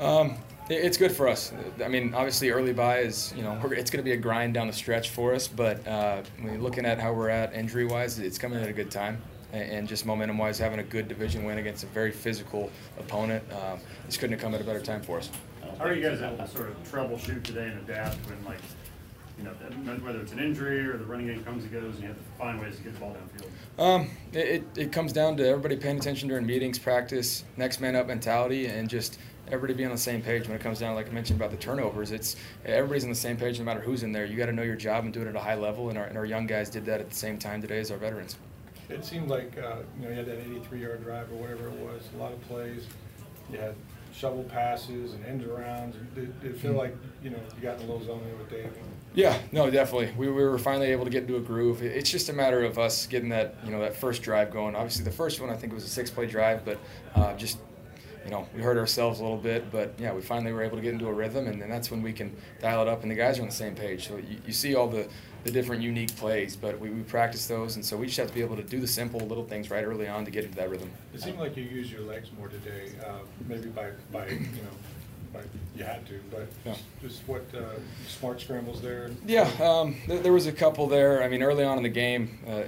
Um, 0.00 0.36
it- 0.68 0.84
it's 0.84 0.96
good 0.96 1.12
for 1.12 1.28
us. 1.28 1.52
I 1.84 1.88
mean, 1.88 2.14
obviously, 2.14 2.50
early 2.50 2.72
bye 2.72 3.00
is 3.00 3.32
you 3.36 3.42
know 3.42 3.58
we're, 3.62 3.74
it's 3.74 3.90
going 3.90 3.98
to 4.02 4.04
be 4.04 4.12
a 4.12 4.16
grind 4.16 4.54
down 4.54 4.66
the 4.66 4.72
stretch 4.72 5.10
for 5.10 5.34
us. 5.34 5.48
But 5.48 5.86
uh, 5.86 6.22
when 6.40 6.54
you're 6.54 6.62
looking 6.62 6.86
at 6.86 6.98
how 6.98 7.12
we're 7.12 7.28
at 7.28 7.52
injury 7.54 7.84
wise, 7.84 8.18
it's 8.18 8.38
coming 8.38 8.60
at 8.62 8.68
a 8.68 8.72
good 8.72 8.90
time, 8.90 9.20
and, 9.52 9.70
and 9.70 9.88
just 9.88 10.06
momentum 10.06 10.38
wise, 10.38 10.58
having 10.58 10.78
a 10.78 10.84
good 10.84 11.08
division 11.08 11.44
win 11.44 11.58
against 11.58 11.84
a 11.84 11.88
very 11.88 12.10
physical 12.12 12.70
opponent, 12.98 13.44
um, 13.52 13.78
this 14.06 14.16
couldn't 14.16 14.32
have 14.34 14.40
come 14.42 14.54
at 14.54 14.60
a 14.60 14.64
better 14.64 14.80
time 14.80 15.02
for 15.02 15.18
us. 15.18 15.30
How 15.78 15.86
are 15.86 15.94
you 15.94 16.02
guys 16.08 16.20
able 16.20 16.36
to 16.36 16.48
sort 16.48 16.68
of 16.68 16.76
troubleshoot 16.90 17.42
today 17.42 17.68
and 17.68 17.78
adapt 17.88 18.16
when 18.28 18.44
like, 18.44 18.58
you 19.38 19.44
know, 19.44 19.50
whether 20.04 20.20
it's 20.20 20.32
an 20.32 20.38
injury 20.38 20.86
or 20.86 20.96
the 20.96 21.04
running 21.04 21.26
game 21.26 21.42
comes 21.42 21.64
and 21.64 21.72
goes 21.72 21.94
and 21.94 22.02
you 22.02 22.08
have 22.08 22.16
to 22.16 22.22
find 22.38 22.60
ways 22.60 22.76
to 22.76 22.82
get 22.82 22.94
the 22.94 23.00
ball 23.00 23.16
downfield? 23.16 23.82
Um, 23.82 24.10
it, 24.32 24.62
it 24.76 24.92
comes 24.92 25.12
down 25.12 25.36
to 25.38 25.48
everybody 25.48 25.76
paying 25.76 25.96
attention 25.98 26.28
during 26.28 26.46
meetings, 26.46 26.78
practice, 26.78 27.42
next 27.56 27.80
man 27.80 27.96
up 27.96 28.06
mentality, 28.06 28.66
and 28.66 28.88
just 28.88 29.18
everybody 29.48 29.74
be 29.74 29.84
on 29.84 29.92
the 29.92 29.98
same 29.98 30.22
page 30.22 30.46
when 30.46 30.56
it 30.56 30.62
comes 30.62 30.78
down, 30.78 30.94
like 30.94 31.08
I 31.08 31.12
mentioned 31.12 31.38
about 31.38 31.50
the 31.50 31.56
turnovers. 31.56 32.12
It's 32.12 32.36
everybody's 32.64 33.04
on 33.04 33.10
the 33.10 33.16
same 33.16 33.36
page 33.36 33.58
no 33.58 33.64
matter 33.64 33.80
who's 33.80 34.02
in 34.02 34.12
there. 34.12 34.24
You 34.24 34.36
got 34.36 34.46
to 34.46 34.52
know 34.52 34.62
your 34.62 34.76
job 34.76 35.04
and 35.04 35.12
do 35.12 35.22
it 35.22 35.28
at 35.28 35.36
a 35.36 35.40
high 35.40 35.56
level, 35.56 35.88
and 35.88 35.98
our, 35.98 36.04
and 36.04 36.16
our 36.16 36.24
young 36.24 36.46
guys 36.46 36.70
did 36.70 36.84
that 36.86 37.00
at 37.00 37.10
the 37.10 37.16
same 37.16 37.38
time 37.38 37.60
today 37.60 37.80
as 37.80 37.90
our 37.90 37.98
veterans. 37.98 38.36
It 38.88 39.04
seemed 39.04 39.28
like, 39.28 39.56
uh, 39.58 39.76
you 39.98 40.04
know, 40.04 40.10
you 40.10 40.16
had 40.16 40.26
that 40.26 40.44
83-yard 40.44 41.04
drive 41.04 41.30
or 41.32 41.36
whatever 41.36 41.68
it 41.68 41.74
was, 41.74 42.02
a 42.14 42.18
lot 42.18 42.32
of 42.32 42.40
plays. 42.42 42.86
You 43.50 43.58
had 43.58 43.74
shovel 44.14 44.44
passes 44.44 45.14
and 45.14 45.24
end 45.24 45.42
arounds. 45.42 45.94
Did 46.14 46.40
did 46.40 46.52
it 46.52 46.58
feel 46.58 46.72
like, 46.72 46.94
you 47.22 47.30
know, 47.30 47.38
you 47.56 47.62
got 47.62 47.80
in 47.80 47.88
a 47.88 47.92
little 47.92 48.04
zone 48.04 48.22
there 48.24 48.36
with 48.36 48.50
Dave? 48.50 48.70
Yeah, 49.14 49.38
no, 49.52 49.70
definitely. 49.70 50.12
We, 50.16 50.28
we 50.28 50.42
were 50.42 50.58
finally 50.58 50.88
able 50.88 51.04
to 51.04 51.10
get 51.10 51.22
into 51.22 51.36
a 51.36 51.40
groove. 51.40 51.82
It's 51.82 52.10
just 52.10 52.28
a 52.28 52.32
matter 52.32 52.64
of 52.64 52.78
us 52.78 53.06
getting 53.06 53.28
that, 53.30 53.56
you 53.64 53.70
know, 53.70 53.80
that 53.80 53.94
first 53.94 54.22
drive 54.22 54.50
going. 54.50 54.74
Obviously, 54.74 55.04
the 55.04 55.10
first 55.10 55.40
one 55.40 55.50
I 55.50 55.56
think 55.56 55.72
was 55.72 55.84
a 55.84 55.88
six-play 55.88 56.26
drive, 56.26 56.64
but 56.64 56.78
uh, 57.14 57.34
just, 57.36 57.58
you 58.24 58.30
know, 58.30 58.46
we 58.54 58.62
hurt 58.62 58.76
ourselves 58.76 59.20
a 59.20 59.22
little 59.22 59.38
bit. 59.38 59.70
But 59.70 59.94
yeah, 59.98 60.12
we 60.12 60.20
finally 60.22 60.52
were 60.52 60.62
able 60.62 60.76
to 60.76 60.82
get 60.82 60.92
into 60.92 61.08
a 61.08 61.12
rhythm, 61.12 61.46
and 61.46 61.60
then 61.60 61.68
that's 61.68 61.90
when 61.90 62.02
we 62.02 62.12
can 62.12 62.34
dial 62.60 62.82
it 62.82 62.88
up, 62.88 63.02
and 63.02 63.10
the 63.10 63.14
guys 63.14 63.38
are 63.38 63.42
on 63.42 63.48
the 63.48 63.54
same 63.54 63.74
page. 63.74 64.08
So 64.08 64.16
you, 64.16 64.38
you 64.46 64.52
see 64.52 64.74
all 64.74 64.88
the, 64.88 65.08
the 65.44 65.50
different 65.50 65.82
unique 65.82 66.14
plays, 66.16 66.56
but 66.56 66.78
we, 66.78 66.90
we 66.90 67.02
practice 67.02 67.46
those, 67.46 67.76
and 67.76 67.84
so 67.84 67.96
we 67.96 68.06
just 68.06 68.18
have 68.18 68.28
to 68.28 68.34
be 68.34 68.42
able 68.42 68.56
to 68.56 68.62
do 68.62 68.80
the 68.80 68.86
simple 68.86 69.20
little 69.20 69.44
things 69.44 69.70
right 69.70 69.84
early 69.84 70.08
on 70.08 70.24
to 70.24 70.30
get 70.30 70.44
into 70.44 70.56
that 70.56 70.70
rhythm. 70.70 70.90
It 71.14 71.20
seemed 71.22 71.38
like 71.38 71.56
you 71.56 71.64
used 71.64 71.90
your 71.90 72.02
legs 72.02 72.28
more 72.38 72.48
today, 72.48 72.92
uh, 73.04 73.18
maybe 73.48 73.68
by, 73.68 73.90
by, 74.12 74.28
you 74.28 74.38
know, 74.38 74.70
by 75.32 75.40
you 75.74 75.82
had 75.82 76.06
to, 76.06 76.20
but 76.30 76.46
Yeah. 76.66 76.74
just 77.00 77.26
what, 77.26 77.42
uh, 77.54 77.80
smart 78.06 78.40
scrambles 78.40 78.82
there. 78.82 79.10
Yeah, 79.26 79.50
um, 79.62 79.96
there, 80.06 80.18
there 80.18 80.32
was 80.32 80.46
a 80.46 80.52
couple 80.52 80.86
there. 80.86 81.22
I 81.22 81.28
mean, 81.28 81.42
early 81.42 81.64
on 81.64 81.78
in 81.78 81.82
the 81.82 81.88
game, 81.88 82.38
uh, 82.46 82.64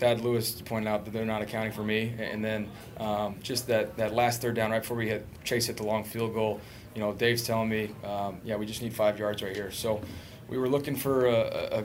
Thad 0.00 0.22
Lewis 0.22 0.62
pointed 0.62 0.88
out 0.88 1.04
that 1.04 1.10
they're 1.10 1.26
not 1.26 1.42
accounting 1.42 1.72
for 1.72 1.82
me, 1.84 2.14
and 2.18 2.42
then 2.42 2.70
um, 2.96 3.36
just 3.42 3.66
that, 3.66 3.98
that 3.98 4.14
last 4.14 4.40
third 4.40 4.54
down 4.54 4.70
right 4.70 4.80
before 4.80 4.96
we 4.96 5.06
hit 5.06 5.26
Chase 5.44 5.66
hit 5.66 5.76
the 5.76 5.82
long 5.82 6.04
field 6.04 6.32
goal. 6.32 6.58
You 6.94 7.02
know, 7.02 7.12
Dave's 7.12 7.44
telling 7.44 7.68
me, 7.68 7.90
um, 8.02 8.40
yeah, 8.42 8.56
we 8.56 8.64
just 8.64 8.80
need 8.80 8.94
five 8.94 9.18
yards 9.18 9.42
right 9.42 9.54
here. 9.54 9.70
So 9.70 10.00
we 10.48 10.56
were 10.56 10.70
looking 10.70 10.96
for 10.96 11.26
a, 11.26 11.32
a, 11.32 11.80
a 11.80 11.84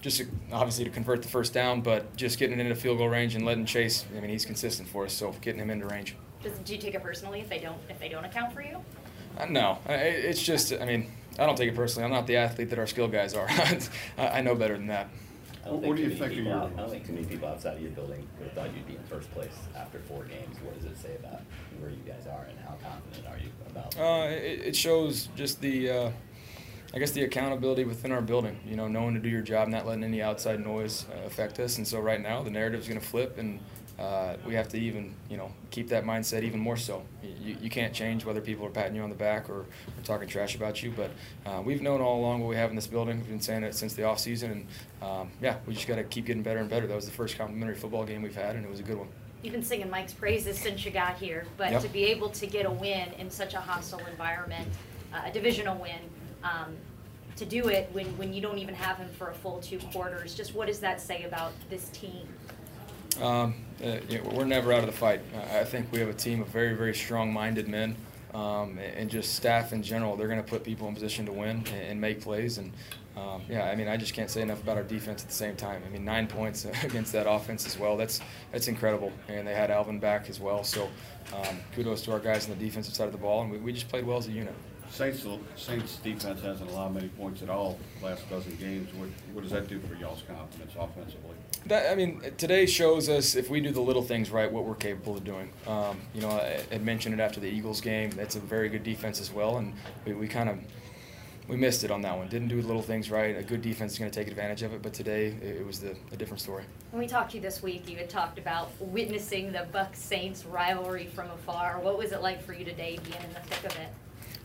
just 0.00 0.22
obviously 0.52 0.84
to 0.84 0.90
convert 0.90 1.22
the 1.22 1.28
first 1.28 1.52
down, 1.52 1.80
but 1.80 2.14
just 2.14 2.38
getting 2.38 2.60
it 2.60 2.62
into 2.62 2.76
field 2.76 2.98
goal 2.98 3.08
range 3.08 3.34
and 3.34 3.44
letting 3.44 3.66
Chase. 3.66 4.04
I 4.16 4.20
mean, 4.20 4.30
he's 4.30 4.46
consistent 4.46 4.88
for 4.88 5.04
us, 5.04 5.12
so 5.12 5.34
getting 5.40 5.60
him 5.60 5.70
into 5.70 5.86
range. 5.88 6.14
Does, 6.44 6.56
do 6.60 6.72
you 6.72 6.80
take 6.80 6.94
it 6.94 7.02
personally 7.02 7.40
if 7.40 7.48
they 7.48 7.58
don't 7.58 7.78
if 7.90 7.98
they 7.98 8.08
don't 8.08 8.24
account 8.24 8.52
for 8.52 8.62
you? 8.62 8.78
Uh, 9.36 9.46
no, 9.46 9.78
I- 9.88 9.94
it's 9.94 10.40
just. 10.40 10.72
I 10.72 10.84
mean, 10.84 11.10
I 11.36 11.44
don't 11.44 11.56
take 11.58 11.68
it 11.68 11.74
personally. 11.74 12.04
I'm 12.04 12.12
not 12.12 12.28
the 12.28 12.36
athlete 12.36 12.70
that 12.70 12.78
our 12.78 12.86
skill 12.86 13.08
guys 13.08 13.34
are. 13.34 13.48
I 14.18 14.40
know 14.40 14.54
better 14.54 14.76
than 14.76 14.86
that. 14.86 15.08
I 15.66 15.68
don't 15.70 15.82
What 15.82 15.82
think 15.82 15.96
do 15.96 16.02
you 16.02 16.08
too 16.10 16.14
many 16.14 16.20
think 16.20 16.30
of 16.30 16.36
people 16.38 16.52
your- 16.52 16.60
out- 16.60 16.72
I 16.76 16.80
don't 16.80 16.90
think 16.90 17.06
too 17.06 17.12
many 17.12 17.26
people 17.26 17.48
outside 17.48 17.74
of 17.76 17.82
your 17.82 17.90
building 17.90 18.26
would 18.38 18.44
have 18.48 18.52
thought 18.56 18.74
you'd 18.76 18.86
be 18.86 18.94
in 18.94 19.02
first 19.04 19.30
place 19.32 19.52
after 19.74 19.98
four 19.98 20.24
games. 20.24 20.56
What 20.62 20.76
does 20.76 20.84
it 20.84 20.96
say 20.96 21.16
about 21.16 21.40
where 21.80 21.90
you 21.90 22.02
guys 22.06 22.26
are 22.28 22.46
and 22.48 22.58
how 22.60 22.76
confident 22.88 23.26
are 23.26 23.38
you 23.38 23.50
about? 23.68 23.98
Uh, 23.98 24.30
it, 24.30 24.60
it 24.68 24.76
shows 24.76 25.28
just 25.34 25.60
the, 25.60 25.90
uh, 25.90 26.10
I 26.94 26.98
guess 27.00 27.10
the 27.10 27.24
accountability 27.24 27.84
within 27.84 28.12
our 28.12 28.22
building. 28.22 28.60
You 28.64 28.76
know, 28.76 28.86
knowing 28.86 29.14
to 29.14 29.20
do 29.20 29.28
your 29.28 29.42
job, 29.42 29.66
not 29.68 29.86
letting 29.86 30.04
any 30.04 30.22
outside 30.22 30.64
noise 30.64 31.04
uh, 31.12 31.26
affect 31.26 31.58
us. 31.58 31.78
And 31.78 31.86
so 31.86 31.98
right 31.98 32.20
now, 32.20 32.42
the 32.44 32.50
narrative's 32.50 32.86
going 32.86 33.00
to 33.00 33.06
flip, 33.06 33.36
and 33.36 33.58
uh, 33.98 34.36
we 34.46 34.54
have 34.54 34.68
to 34.68 34.78
even, 34.78 35.14
you 35.30 35.36
know, 35.36 35.50
keep 35.70 35.88
that 35.88 36.04
mindset 36.04 36.42
even 36.42 36.60
more 36.60 36.76
so. 36.76 37.02
You, 37.22 37.56
you 37.62 37.70
can't 37.70 37.94
change 37.94 38.24
whether 38.24 38.40
people 38.40 38.66
are 38.66 38.70
patting 38.70 38.94
you 38.94 39.02
on 39.02 39.08
the 39.08 39.16
back 39.16 39.48
or, 39.48 39.60
or 39.60 39.66
talking 40.04 40.28
trash 40.28 40.54
about 40.54 40.82
you. 40.82 40.92
But 40.94 41.10
uh, 41.46 41.62
we've 41.62 41.80
known 41.80 42.00
all 42.02 42.20
along 42.20 42.40
what 42.40 42.48
we 42.50 42.56
have 42.56 42.70
in 42.70 42.76
this 42.76 42.86
building. 42.86 43.18
We've 43.18 43.28
been 43.28 43.40
saying 43.40 43.62
it 43.62 43.74
since 43.74 43.94
the 43.94 44.04
off 44.04 44.18
season, 44.18 44.50
and 45.00 45.10
um, 45.10 45.30
yeah, 45.40 45.56
we 45.66 45.74
just 45.74 45.88
got 45.88 45.96
to 45.96 46.04
keep 46.04 46.26
getting 46.26 46.42
better 46.42 46.60
and 46.60 46.68
better. 46.68 46.86
That 46.86 46.94
was 46.94 47.06
the 47.06 47.12
first 47.12 47.38
complimentary 47.38 47.76
football 47.76 48.04
game 48.04 48.20
we've 48.22 48.34
had, 48.36 48.56
and 48.56 48.64
it 48.64 48.70
was 48.70 48.80
a 48.80 48.84
good 48.84 48.98
one. 48.98 49.08
You've 49.42 49.52
been 49.52 49.62
singing 49.62 49.88
Mike's 49.88 50.12
praises 50.12 50.58
since 50.58 50.84
you 50.84 50.90
got 50.90 51.16
here, 51.16 51.46
but 51.56 51.70
Yep. 51.70 51.82
to 51.82 51.88
be 51.88 52.04
able 52.04 52.30
to 52.30 52.46
get 52.46 52.66
a 52.66 52.70
win 52.70 53.12
in 53.18 53.30
such 53.30 53.54
a 53.54 53.60
hostile 53.60 54.00
environment, 54.10 54.66
uh, 55.14 55.22
a 55.24 55.32
divisional 55.32 55.76
win, 55.80 56.00
um, 56.42 56.74
to 57.36 57.44
do 57.44 57.68
it 57.68 57.88
when, 57.92 58.06
when 58.18 58.32
you 58.32 58.40
don't 58.40 58.58
even 58.58 58.74
have 58.74 58.96
him 58.96 59.08
for 59.18 59.28
a 59.28 59.34
full 59.34 59.58
two 59.60 59.78
quarters, 59.92 60.34
just 60.34 60.54
what 60.54 60.66
does 60.66 60.80
that 60.80 61.00
say 61.00 61.24
about 61.24 61.52
this 61.70 61.90
team? 61.90 62.26
Um, 63.22 63.54
uh, 63.84 63.98
you 64.08 64.18
know, 64.18 64.30
we're 64.32 64.44
never 64.44 64.72
out 64.72 64.80
of 64.80 64.86
the 64.86 64.92
fight. 64.92 65.20
I 65.52 65.64
think 65.64 65.92
we 65.92 65.98
have 65.98 66.08
a 66.08 66.14
team 66.14 66.40
of 66.40 66.48
very, 66.48 66.74
very 66.74 66.94
strong-minded 66.94 67.68
men, 67.68 67.96
um, 68.34 68.78
and 68.78 69.10
just 69.10 69.34
staff 69.34 69.72
in 69.72 69.82
general. 69.82 70.16
They're 70.16 70.28
going 70.28 70.42
to 70.42 70.48
put 70.48 70.64
people 70.64 70.88
in 70.88 70.94
position 70.94 71.26
to 71.26 71.32
win 71.32 71.64
and, 71.66 71.68
and 71.68 72.00
make 72.00 72.20
plays. 72.20 72.58
And 72.58 72.72
um, 73.16 73.42
yeah, 73.48 73.64
I 73.64 73.74
mean, 73.74 73.88
I 73.88 73.96
just 73.96 74.14
can't 74.14 74.30
say 74.30 74.42
enough 74.42 74.62
about 74.62 74.76
our 74.76 74.82
defense 74.82 75.22
at 75.22 75.28
the 75.28 75.34
same 75.34 75.56
time. 75.56 75.82
I 75.86 75.90
mean, 75.90 76.04
nine 76.04 76.26
points 76.26 76.66
against 76.84 77.12
that 77.12 77.28
offense 77.28 77.66
as 77.66 77.78
well. 77.78 77.96
That's 77.96 78.20
that's 78.52 78.68
incredible. 78.68 79.12
And 79.28 79.46
they 79.46 79.54
had 79.54 79.70
Alvin 79.70 79.98
back 79.98 80.28
as 80.28 80.40
well. 80.40 80.64
So 80.64 80.88
um, 81.34 81.58
kudos 81.74 82.02
to 82.02 82.12
our 82.12 82.20
guys 82.20 82.48
on 82.48 82.58
the 82.58 82.64
defensive 82.64 82.94
side 82.94 83.06
of 83.06 83.12
the 83.12 83.18
ball, 83.18 83.42
and 83.42 83.50
we, 83.50 83.58
we 83.58 83.72
just 83.72 83.88
played 83.88 84.06
well 84.06 84.18
as 84.18 84.28
a 84.28 84.32
unit. 84.32 84.54
Saints, 84.90 85.26
Saints 85.56 85.96
defense 85.96 86.40
hasn't 86.40 86.70
allowed 86.70 86.94
many 86.94 87.08
points 87.08 87.42
at 87.42 87.50
all 87.50 87.78
last 88.02 88.28
dozen 88.30 88.56
games. 88.56 88.92
What, 88.94 89.08
what 89.32 89.42
does 89.42 89.50
that 89.52 89.68
do 89.68 89.80
for 89.80 89.94
y'all's 89.94 90.22
confidence 90.26 90.72
offensively? 90.78 91.34
That, 91.66 91.90
I 91.90 91.94
mean, 91.94 92.22
today 92.38 92.66
shows 92.66 93.08
us 93.08 93.34
if 93.34 93.50
we 93.50 93.60
do 93.60 93.70
the 93.72 93.80
little 93.80 94.02
things 94.02 94.30
right, 94.30 94.50
what 94.50 94.64
we're 94.64 94.74
capable 94.74 95.16
of 95.16 95.24
doing. 95.24 95.50
Um, 95.66 96.00
you 96.14 96.20
know, 96.20 96.30
I 96.30 96.60
had 96.70 96.84
mentioned 96.84 97.18
it 97.18 97.22
after 97.22 97.40
the 97.40 97.48
Eagles 97.48 97.80
game. 97.80 98.10
That's 98.10 98.36
a 98.36 98.40
very 98.40 98.68
good 98.68 98.84
defense 98.84 99.20
as 99.20 99.32
well, 99.32 99.58
and 99.58 99.74
we, 100.04 100.14
we 100.14 100.28
kind 100.28 100.48
of 100.48 100.58
we 101.48 101.56
missed 101.56 101.84
it 101.84 101.90
on 101.90 102.02
that 102.02 102.16
one. 102.16 102.28
Didn't 102.28 102.48
do 102.48 102.60
the 102.60 102.66
little 102.66 102.82
things 102.82 103.10
right. 103.10 103.36
A 103.36 103.42
good 103.42 103.62
defense 103.62 103.92
is 103.92 103.98
going 103.98 104.10
to 104.10 104.18
take 104.18 104.28
advantage 104.28 104.62
of 104.62 104.72
it, 104.72 104.82
but 104.82 104.92
today 104.92 105.26
it, 105.26 105.58
it 105.58 105.66
was 105.66 105.80
the, 105.80 105.96
a 106.12 106.16
different 106.16 106.40
story. 106.40 106.64
When 106.90 107.00
we 107.00 107.06
talked 107.06 107.30
to 107.32 107.36
you 107.36 107.42
this 107.42 107.62
week, 107.62 107.88
you 107.88 107.96
had 107.96 108.10
talked 108.10 108.38
about 108.38 108.70
witnessing 108.80 109.52
the 109.52 109.66
Buck 109.70 109.94
Saints 109.94 110.44
rivalry 110.44 111.06
from 111.06 111.30
afar. 111.30 111.78
What 111.80 111.98
was 111.98 112.12
it 112.12 112.20
like 112.20 112.42
for 112.42 112.52
you 112.52 112.64
today, 112.64 112.98
being 113.04 113.22
in 113.22 113.32
the 113.32 113.40
thick 113.40 113.70
of 113.70 113.78
it? 113.78 113.88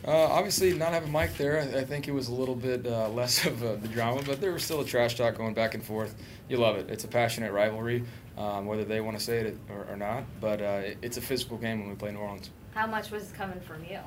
Uh, 0.06 0.12
obviously, 0.12 0.74
not 0.74 0.94
having 0.94 1.12
Mike 1.12 1.38
there, 1.38 1.60
I, 1.60 1.80
I 1.80 1.84
think 1.84 2.08
it 2.08 2.12
was 2.12 2.28
a 2.28 2.34
little 2.34 2.56
bit 2.56 2.88
uh, 2.88 3.10
less 3.14 3.46
of 3.46 3.64
uh, 3.64 3.76
the 3.76 3.88
drama, 3.88 4.22
but 4.26 4.42
there 4.42 4.52
was 4.52 4.64
still 4.64 4.82
a 4.82 4.86
trash 4.86 5.16
talk 5.16 5.36
going 5.36 5.54
back 5.54 5.74
and 5.76 5.84
forth. 5.84 6.16
You 6.50 6.58
love 6.58 6.78
it. 6.78 6.90
It's 6.90 7.04
a 7.04 7.08
passionate 7.08 7.52
rivalry, 7.52 8.04
um, 8.38 8.66
whether 8.66 8.84
they 8.84 9.00
want 9.02 9.18
to 9.18 9.24
say 9.24 9.40
it 9.40 9.58
or, 9.70 9.86
or 9.90 9.96
not. 9.96 10.24
But 10.40 10.62
uh, 10.62 10.82
it, 10.84 10.98
it's 11.02 11.18
a 11.18 11.22
physical 11.22 11.58
game 11.58 11.82
when 11.82 11.90
we 11.90 11.96
play 11.96 12.12
New 12.12 12.20
Orleans. 12.20 12.50
How 12.74 12.88
much 12.88 13.12
was 13.12 13.32
coming 13.32 13.60
from 13.60 13.84
you? 13.86 14.00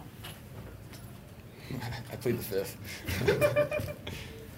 I 2.13 2.17
plead 2.17 2.39
the 2.39 2.43
fifth. 2.43 2.77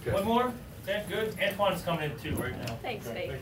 One 0.13 0.25
more? 0.25 0.53
Okay, 0.85 1.03
good. 1.09 1.39
Antoine's 1.41 1.83
coming 1.83 2.11
in 2.11 2.19
too 2.19 2.35
right 2.37 2.57
now. 2.67 2.79
Thanks, 2.81 3.07
Dave. 3.09 3.33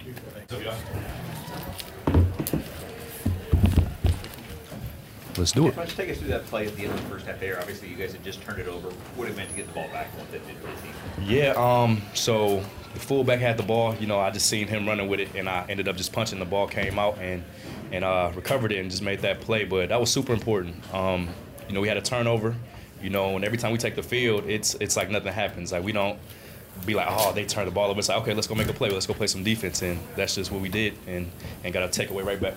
Thank 0.48 2.14
you. 2.14 2.23
Let's 5.36 5.52
do 5.52 5.66
it. 5.66 5.76
Why 5.76 5.84
don't 5.84 5.90
you 5.90 5.96
take 5.96 6.10
us 6.10 6.18
through 6.18 6.28
that 6.28 6.46
play 6.46 6.66
at 6.66 6.76
the 6.76 6.84
end 6.84 6.92
of 6.92 7.02
the 7.02 7.08
first 7.08 7.26
half 7.26 7.40
there? 7.40 7.58
Obviously, 7.58 7.88
you 7.88 7.96
guys 7.96 8.12
had 8.12 8.22
just 8.22 8.40
turned 8.42 8.60
it 8.60 8.68
over. 8.68 8.88
What 9.16 9.28
it 9.28 9.36
meant 9.36 9.50
to 9.50 9.56
get 9.56 9.66
the 9.66 9.72
ball 9.72 9.88
back 9.88 10.06
what 10.16 10.30
that 10.30 10.46
did 10.46 10.56
for 10.58 10.68
the 10.68 10.72
team. 10.82 11.28
Yeah, 11.28 11.54
um, 11.56 12.02
so 12.14 12.62
the 12.94 13.00
fullback 13.00 13.40
had 13.40 13.56
the 13.56 13.62
ball, 13.62 13.94
you 13.96 14.06
know, 14.06 14.20
I 14.20 14.30
just 14.30 14.46
seen 14.46 14.68
him 14.68 14.86
running 14.86 15.08
with 15.08 15.20
it 15.20 15.34
and 15.34 15.48
I 15.48 15.66
ended 15.68 15.88
up 15.88 15.96
just 15.96 16.12
punching 16.12 16.38
the 16.38 16.44
ball, 16.44 16.66
came 16.66 16.98
out 16.98 17.18
and 17.18 17.42
and 17.92 18.04
uh, 18.04 18.30
recovered 18.34 18.72
it 18.72 18.78
and 18.78 18.90
just 18.90 19.02
made 19.02 19.20
that 19.20 19.40
play. 19.40 19.64
But 19.64 19.88
that 19.88 20.00
was 20.00 20.10
super 20.10 20.32
important. 20.32 20.76
Um, 20.94 21.28
you 21.68 21.74
know, 21.74 21.80
we 21.80 21.88
had 21.88 21.96
a 21.96 22.02
turnover, 22.02 22.54
you 23.02 23.10
know, 23.10 23.36
and 23.36 23.44
every 23.44 23.58
time 23.58 23.72
we 23.72 23.78
take 23.78 23.96
the 23.96 24.02
field, 24.02 24.44
it's 24.46 24.74
it's 24.74 24.96
like 24.96 25.10
nothing 25.10 25.32
happens. 25.32 25.72
Like 25.72 25.82
we 25.84 25.92
don't 25.92 26.18
be 26.86 26.94
like, 26.94 27.06
oh, 27.08 27.32
they 27.32 27.44
turned 27.44 27.66
the 27.66 27.72
ball 27.72 27.90
over. 27.90 27.98
It's 27.98 28.08
like, 28.08 28.22
okay, 28.22 28.34
let's 28.34 28.46
go 28.46 28.54
make 28.54 28.68
a 28.68 28.72
play. 28.72 28.90
Let's 28.90 29.06
go 29.06 29.14
play 29.14 29.26
some 29.26 29.44
defense. 29.44 29.82
And 29.82 29.98
that's 30.16 30.34
just 30.34 30.50
what 30.50 30.60
we 30.60 30.68
did 30.68 30.94
and, 31.06 31.30
and 31.62 31.72
got 31.72 31.82
a 31.82 31.88
takeaway 31.88 32.24
right 32.24 32.40
back. 32.40 32.54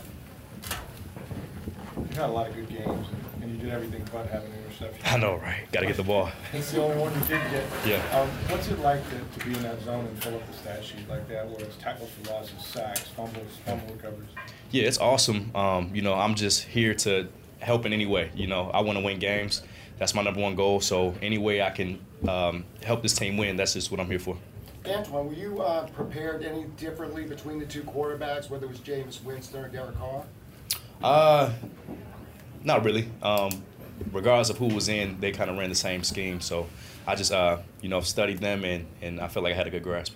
You 2.17 2.23
had 2.23 2.31
a 2.31 2.33
lot 2.33 2.49
of 2.49 2.55
good 2.55 2.69
games, 2.69 3.07
and 3.43 3.51
you 3.51 3.57
did 3.57 3.69
everything 3.69 4.03
but 4.11 4.25
have 4.29 4.43
an 4.43 4.51
interception. 4.65 5.05
I 5.05 5.17
know, 5.17 5.35
right? 5.35 5.71
Got 5.71 5.81
to 5.81 5.85
get 5.85 5.97
the 5.97 6.03
ball. 6.03 6.31
It's 6.51 6.71
the 6.71 6.81
only 6.81 6.97
one 6.97 7.13
you 7.13 7.19
did 7.19 7.39
get. 7.51 7.63
Yeah. 7.85 8.19
Um, 8.19 8.27
what's 8.49 8.67
it 8.69 8.79
like 8.79 9.07
to, 9.11 9.39
to 9.39 9.45
be 9.45 9.53
in 9.53 9.61
that 9.61 9.79
zone 9.83 10.03
and 10.03 10.23
fill 10.23 10.33
up 10.33 10.47
the 10.47 10.53
stat 10.53 10.83
sheet 10.83 11.07
like 11.07 11.29
that, 11.29 11.47
where 11.47 11.59
it's 11.59 11.77
tackles 11.77 12.09
for 12.09 12.33
losses, 12.33 12.65
sacks, 12.65 13.01
fumbles, 13.01 13.59
fumble 13.63 13.93
recoveries? 13.93 14.29
Yeah, 14.71 14.85
it's 14.85 14.97
awesome. 14.97 15.55
Um, 15.55 15.91
you 15.93 16.01
know, 16.01 16.15
I'm 16.15 16.33
just 16.33 16.63
here 16.63 16.95
to 16.95 17.27
help 17.59 17.85
in 17.85 17.93
any 17.93 18.07
way. 18.07 18.31
You 18.33 18.47
know, 18.47 18.71
I 18.73 18.81
want 18.81 18.97
to 18.97 19.05
win 19.05 19.19
games. 19.19 19.61
That's 19.99 20.15
my 20.15 20.23
number 20.23 20.41
one 20.41 20.55
goal. 20.55 20.81
So 20.81 21.13
any 21.21 21.37
way 21.37 21.61
I 21.61 21.69
can 21.69 21.99
um, 22.27 22.65
help 22.81 23.03
this 23.03 23.13
team 23.13 23.37
win, 23.37 23.57
that's 23.57 23.73
just 23.73 23.91
what 23.91 23.99
I'm 23.99 24.07
here 24.07 24.17
for. 24.17 24.35
Antoine, 24.87 25.27
were 25.27 25.33
you 25.33 25.61
uh, 25.61 25.85
prepared 25.89 26.41
any 26.43 26.63
differently 26.77 27.25
between 27.25 27.59
the 27.59 27.65
two 27.67 27.83
quarterbacks, 27.83 28.49
whether 28.49 28.65
it 28.65 28.69
was 28.69 28.79
Jameis 28.79 29.23
Winston 29.23 29.63
or 29.63 29.67
Derek 29.67 29.99
Carr? 29.99 30.23
Uh, 31.03 31.51
not 32.63 32.83
really. 32.83 33.09
Um, 33.21 33.63
regardless 34.11 34.49
of 34.49 34.57
who 34.57 34.67
was 34.67 34.89
in, 34.89 35.19
they 35.19 35.31
kind 35.31 35.49
of 35.49 35.57
ran 35.57 35.69
the 35.69 35.75
same 35.75 36.03
scheme. 36.03 36.41
So 36.41 36.67
I 37.05 37.15
just, 37.15 37.31
uh, 37.31 37.59
you 37.81 37.89
know, 37.89 38.01
studied 38.01 38.39
them 38.39 38.63
and, 38.63 38.85
and 39.01 39.19
I 39.19 39.27
felt 39.27 39.43
like 39.43 39.53
I 39.53 39.57
had 39.57 39.67
a 39.67 39.71
good 39.71 39.83
grasp. 39.83 40.13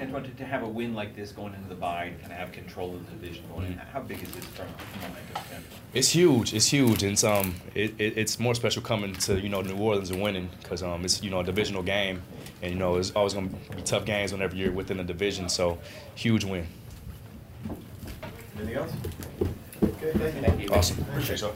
Antoine, 0.00 0.24
to, 0.24 0.30
to 0.30 0.44
have 0.44 0.62
a 0.62 0.68
win 0.68 0.94
like 0.94 1.14
this 1.14 1.30
going 1.30 1.54
into 1.54 1.68
the 1.68 1.74
bye 1.74 2.04
and 2.04 2.20
kind 2.20 2.32
of 2.32 2.38
have 2.38 2.52
control 2.52 2.94
of 2.94 3.06
the 3.06 3.12
division 3.12 3.44
going 3.52 3.66
in, 3.66 3.74
how 3.74 4.00
big 4.00 4.22
is 4.22 4.30
this 4.32 4.44
from 4.46 4.66
a 4.66 4.96
momentum 4.96 5.44
standpoint? 5.46 5.80
It's 5.92 6.08
huge. 6.08 6.52
It's 6.52 6.66
huge, 6.66 7.02
and 7.04 7.12
it's 7.12 7.22
um, 7.22 7.54
it, 7.74 7.94
it, 7.98 8.18
it's 8.18 8.40
more 8.40 8.54
special 8.54 8.82
coming 8.82 9.12
to 9.14 9.40
you 9.40 9.48
know 9.48 9.60
New 9.60 9.76
Orleans 9.76 10.10
and 10.10 10.20
winning 10.20 10.48
because 10.60 10.82
um, 10.82 11.04
it's 11.04 11.22
you 11.22 11.30
know 11.30 11.40
a 11.40 11.44
divisional 11.44 11.82
game, 11.82 12.22
and 12.60 12.72
you 12.72 12.78
know 12.78 12.96
it's 12.96 13.12
always 13.12 13.34
gonna 13.34 13.50
be 13.76 13.82
tough 13.82 14.04
games 14.04 14.32
whenever 14.32 14.56
you're 14.56 14.72
within 14.72 14.96
the 14.96 15.04
division. 15.04 15.48
So, 15.48 15.78
huge 16.16 16.44
win. 16.44 16.66
Anything 18.56 18.74
else? 18.74 18.92
Okay, 19.82 20.12
thank 20.12 20.60
you. 20.60 20.68
Awesome. 20.70 20.98
Appreciate 21.02 21.40
you. 21.40 21.50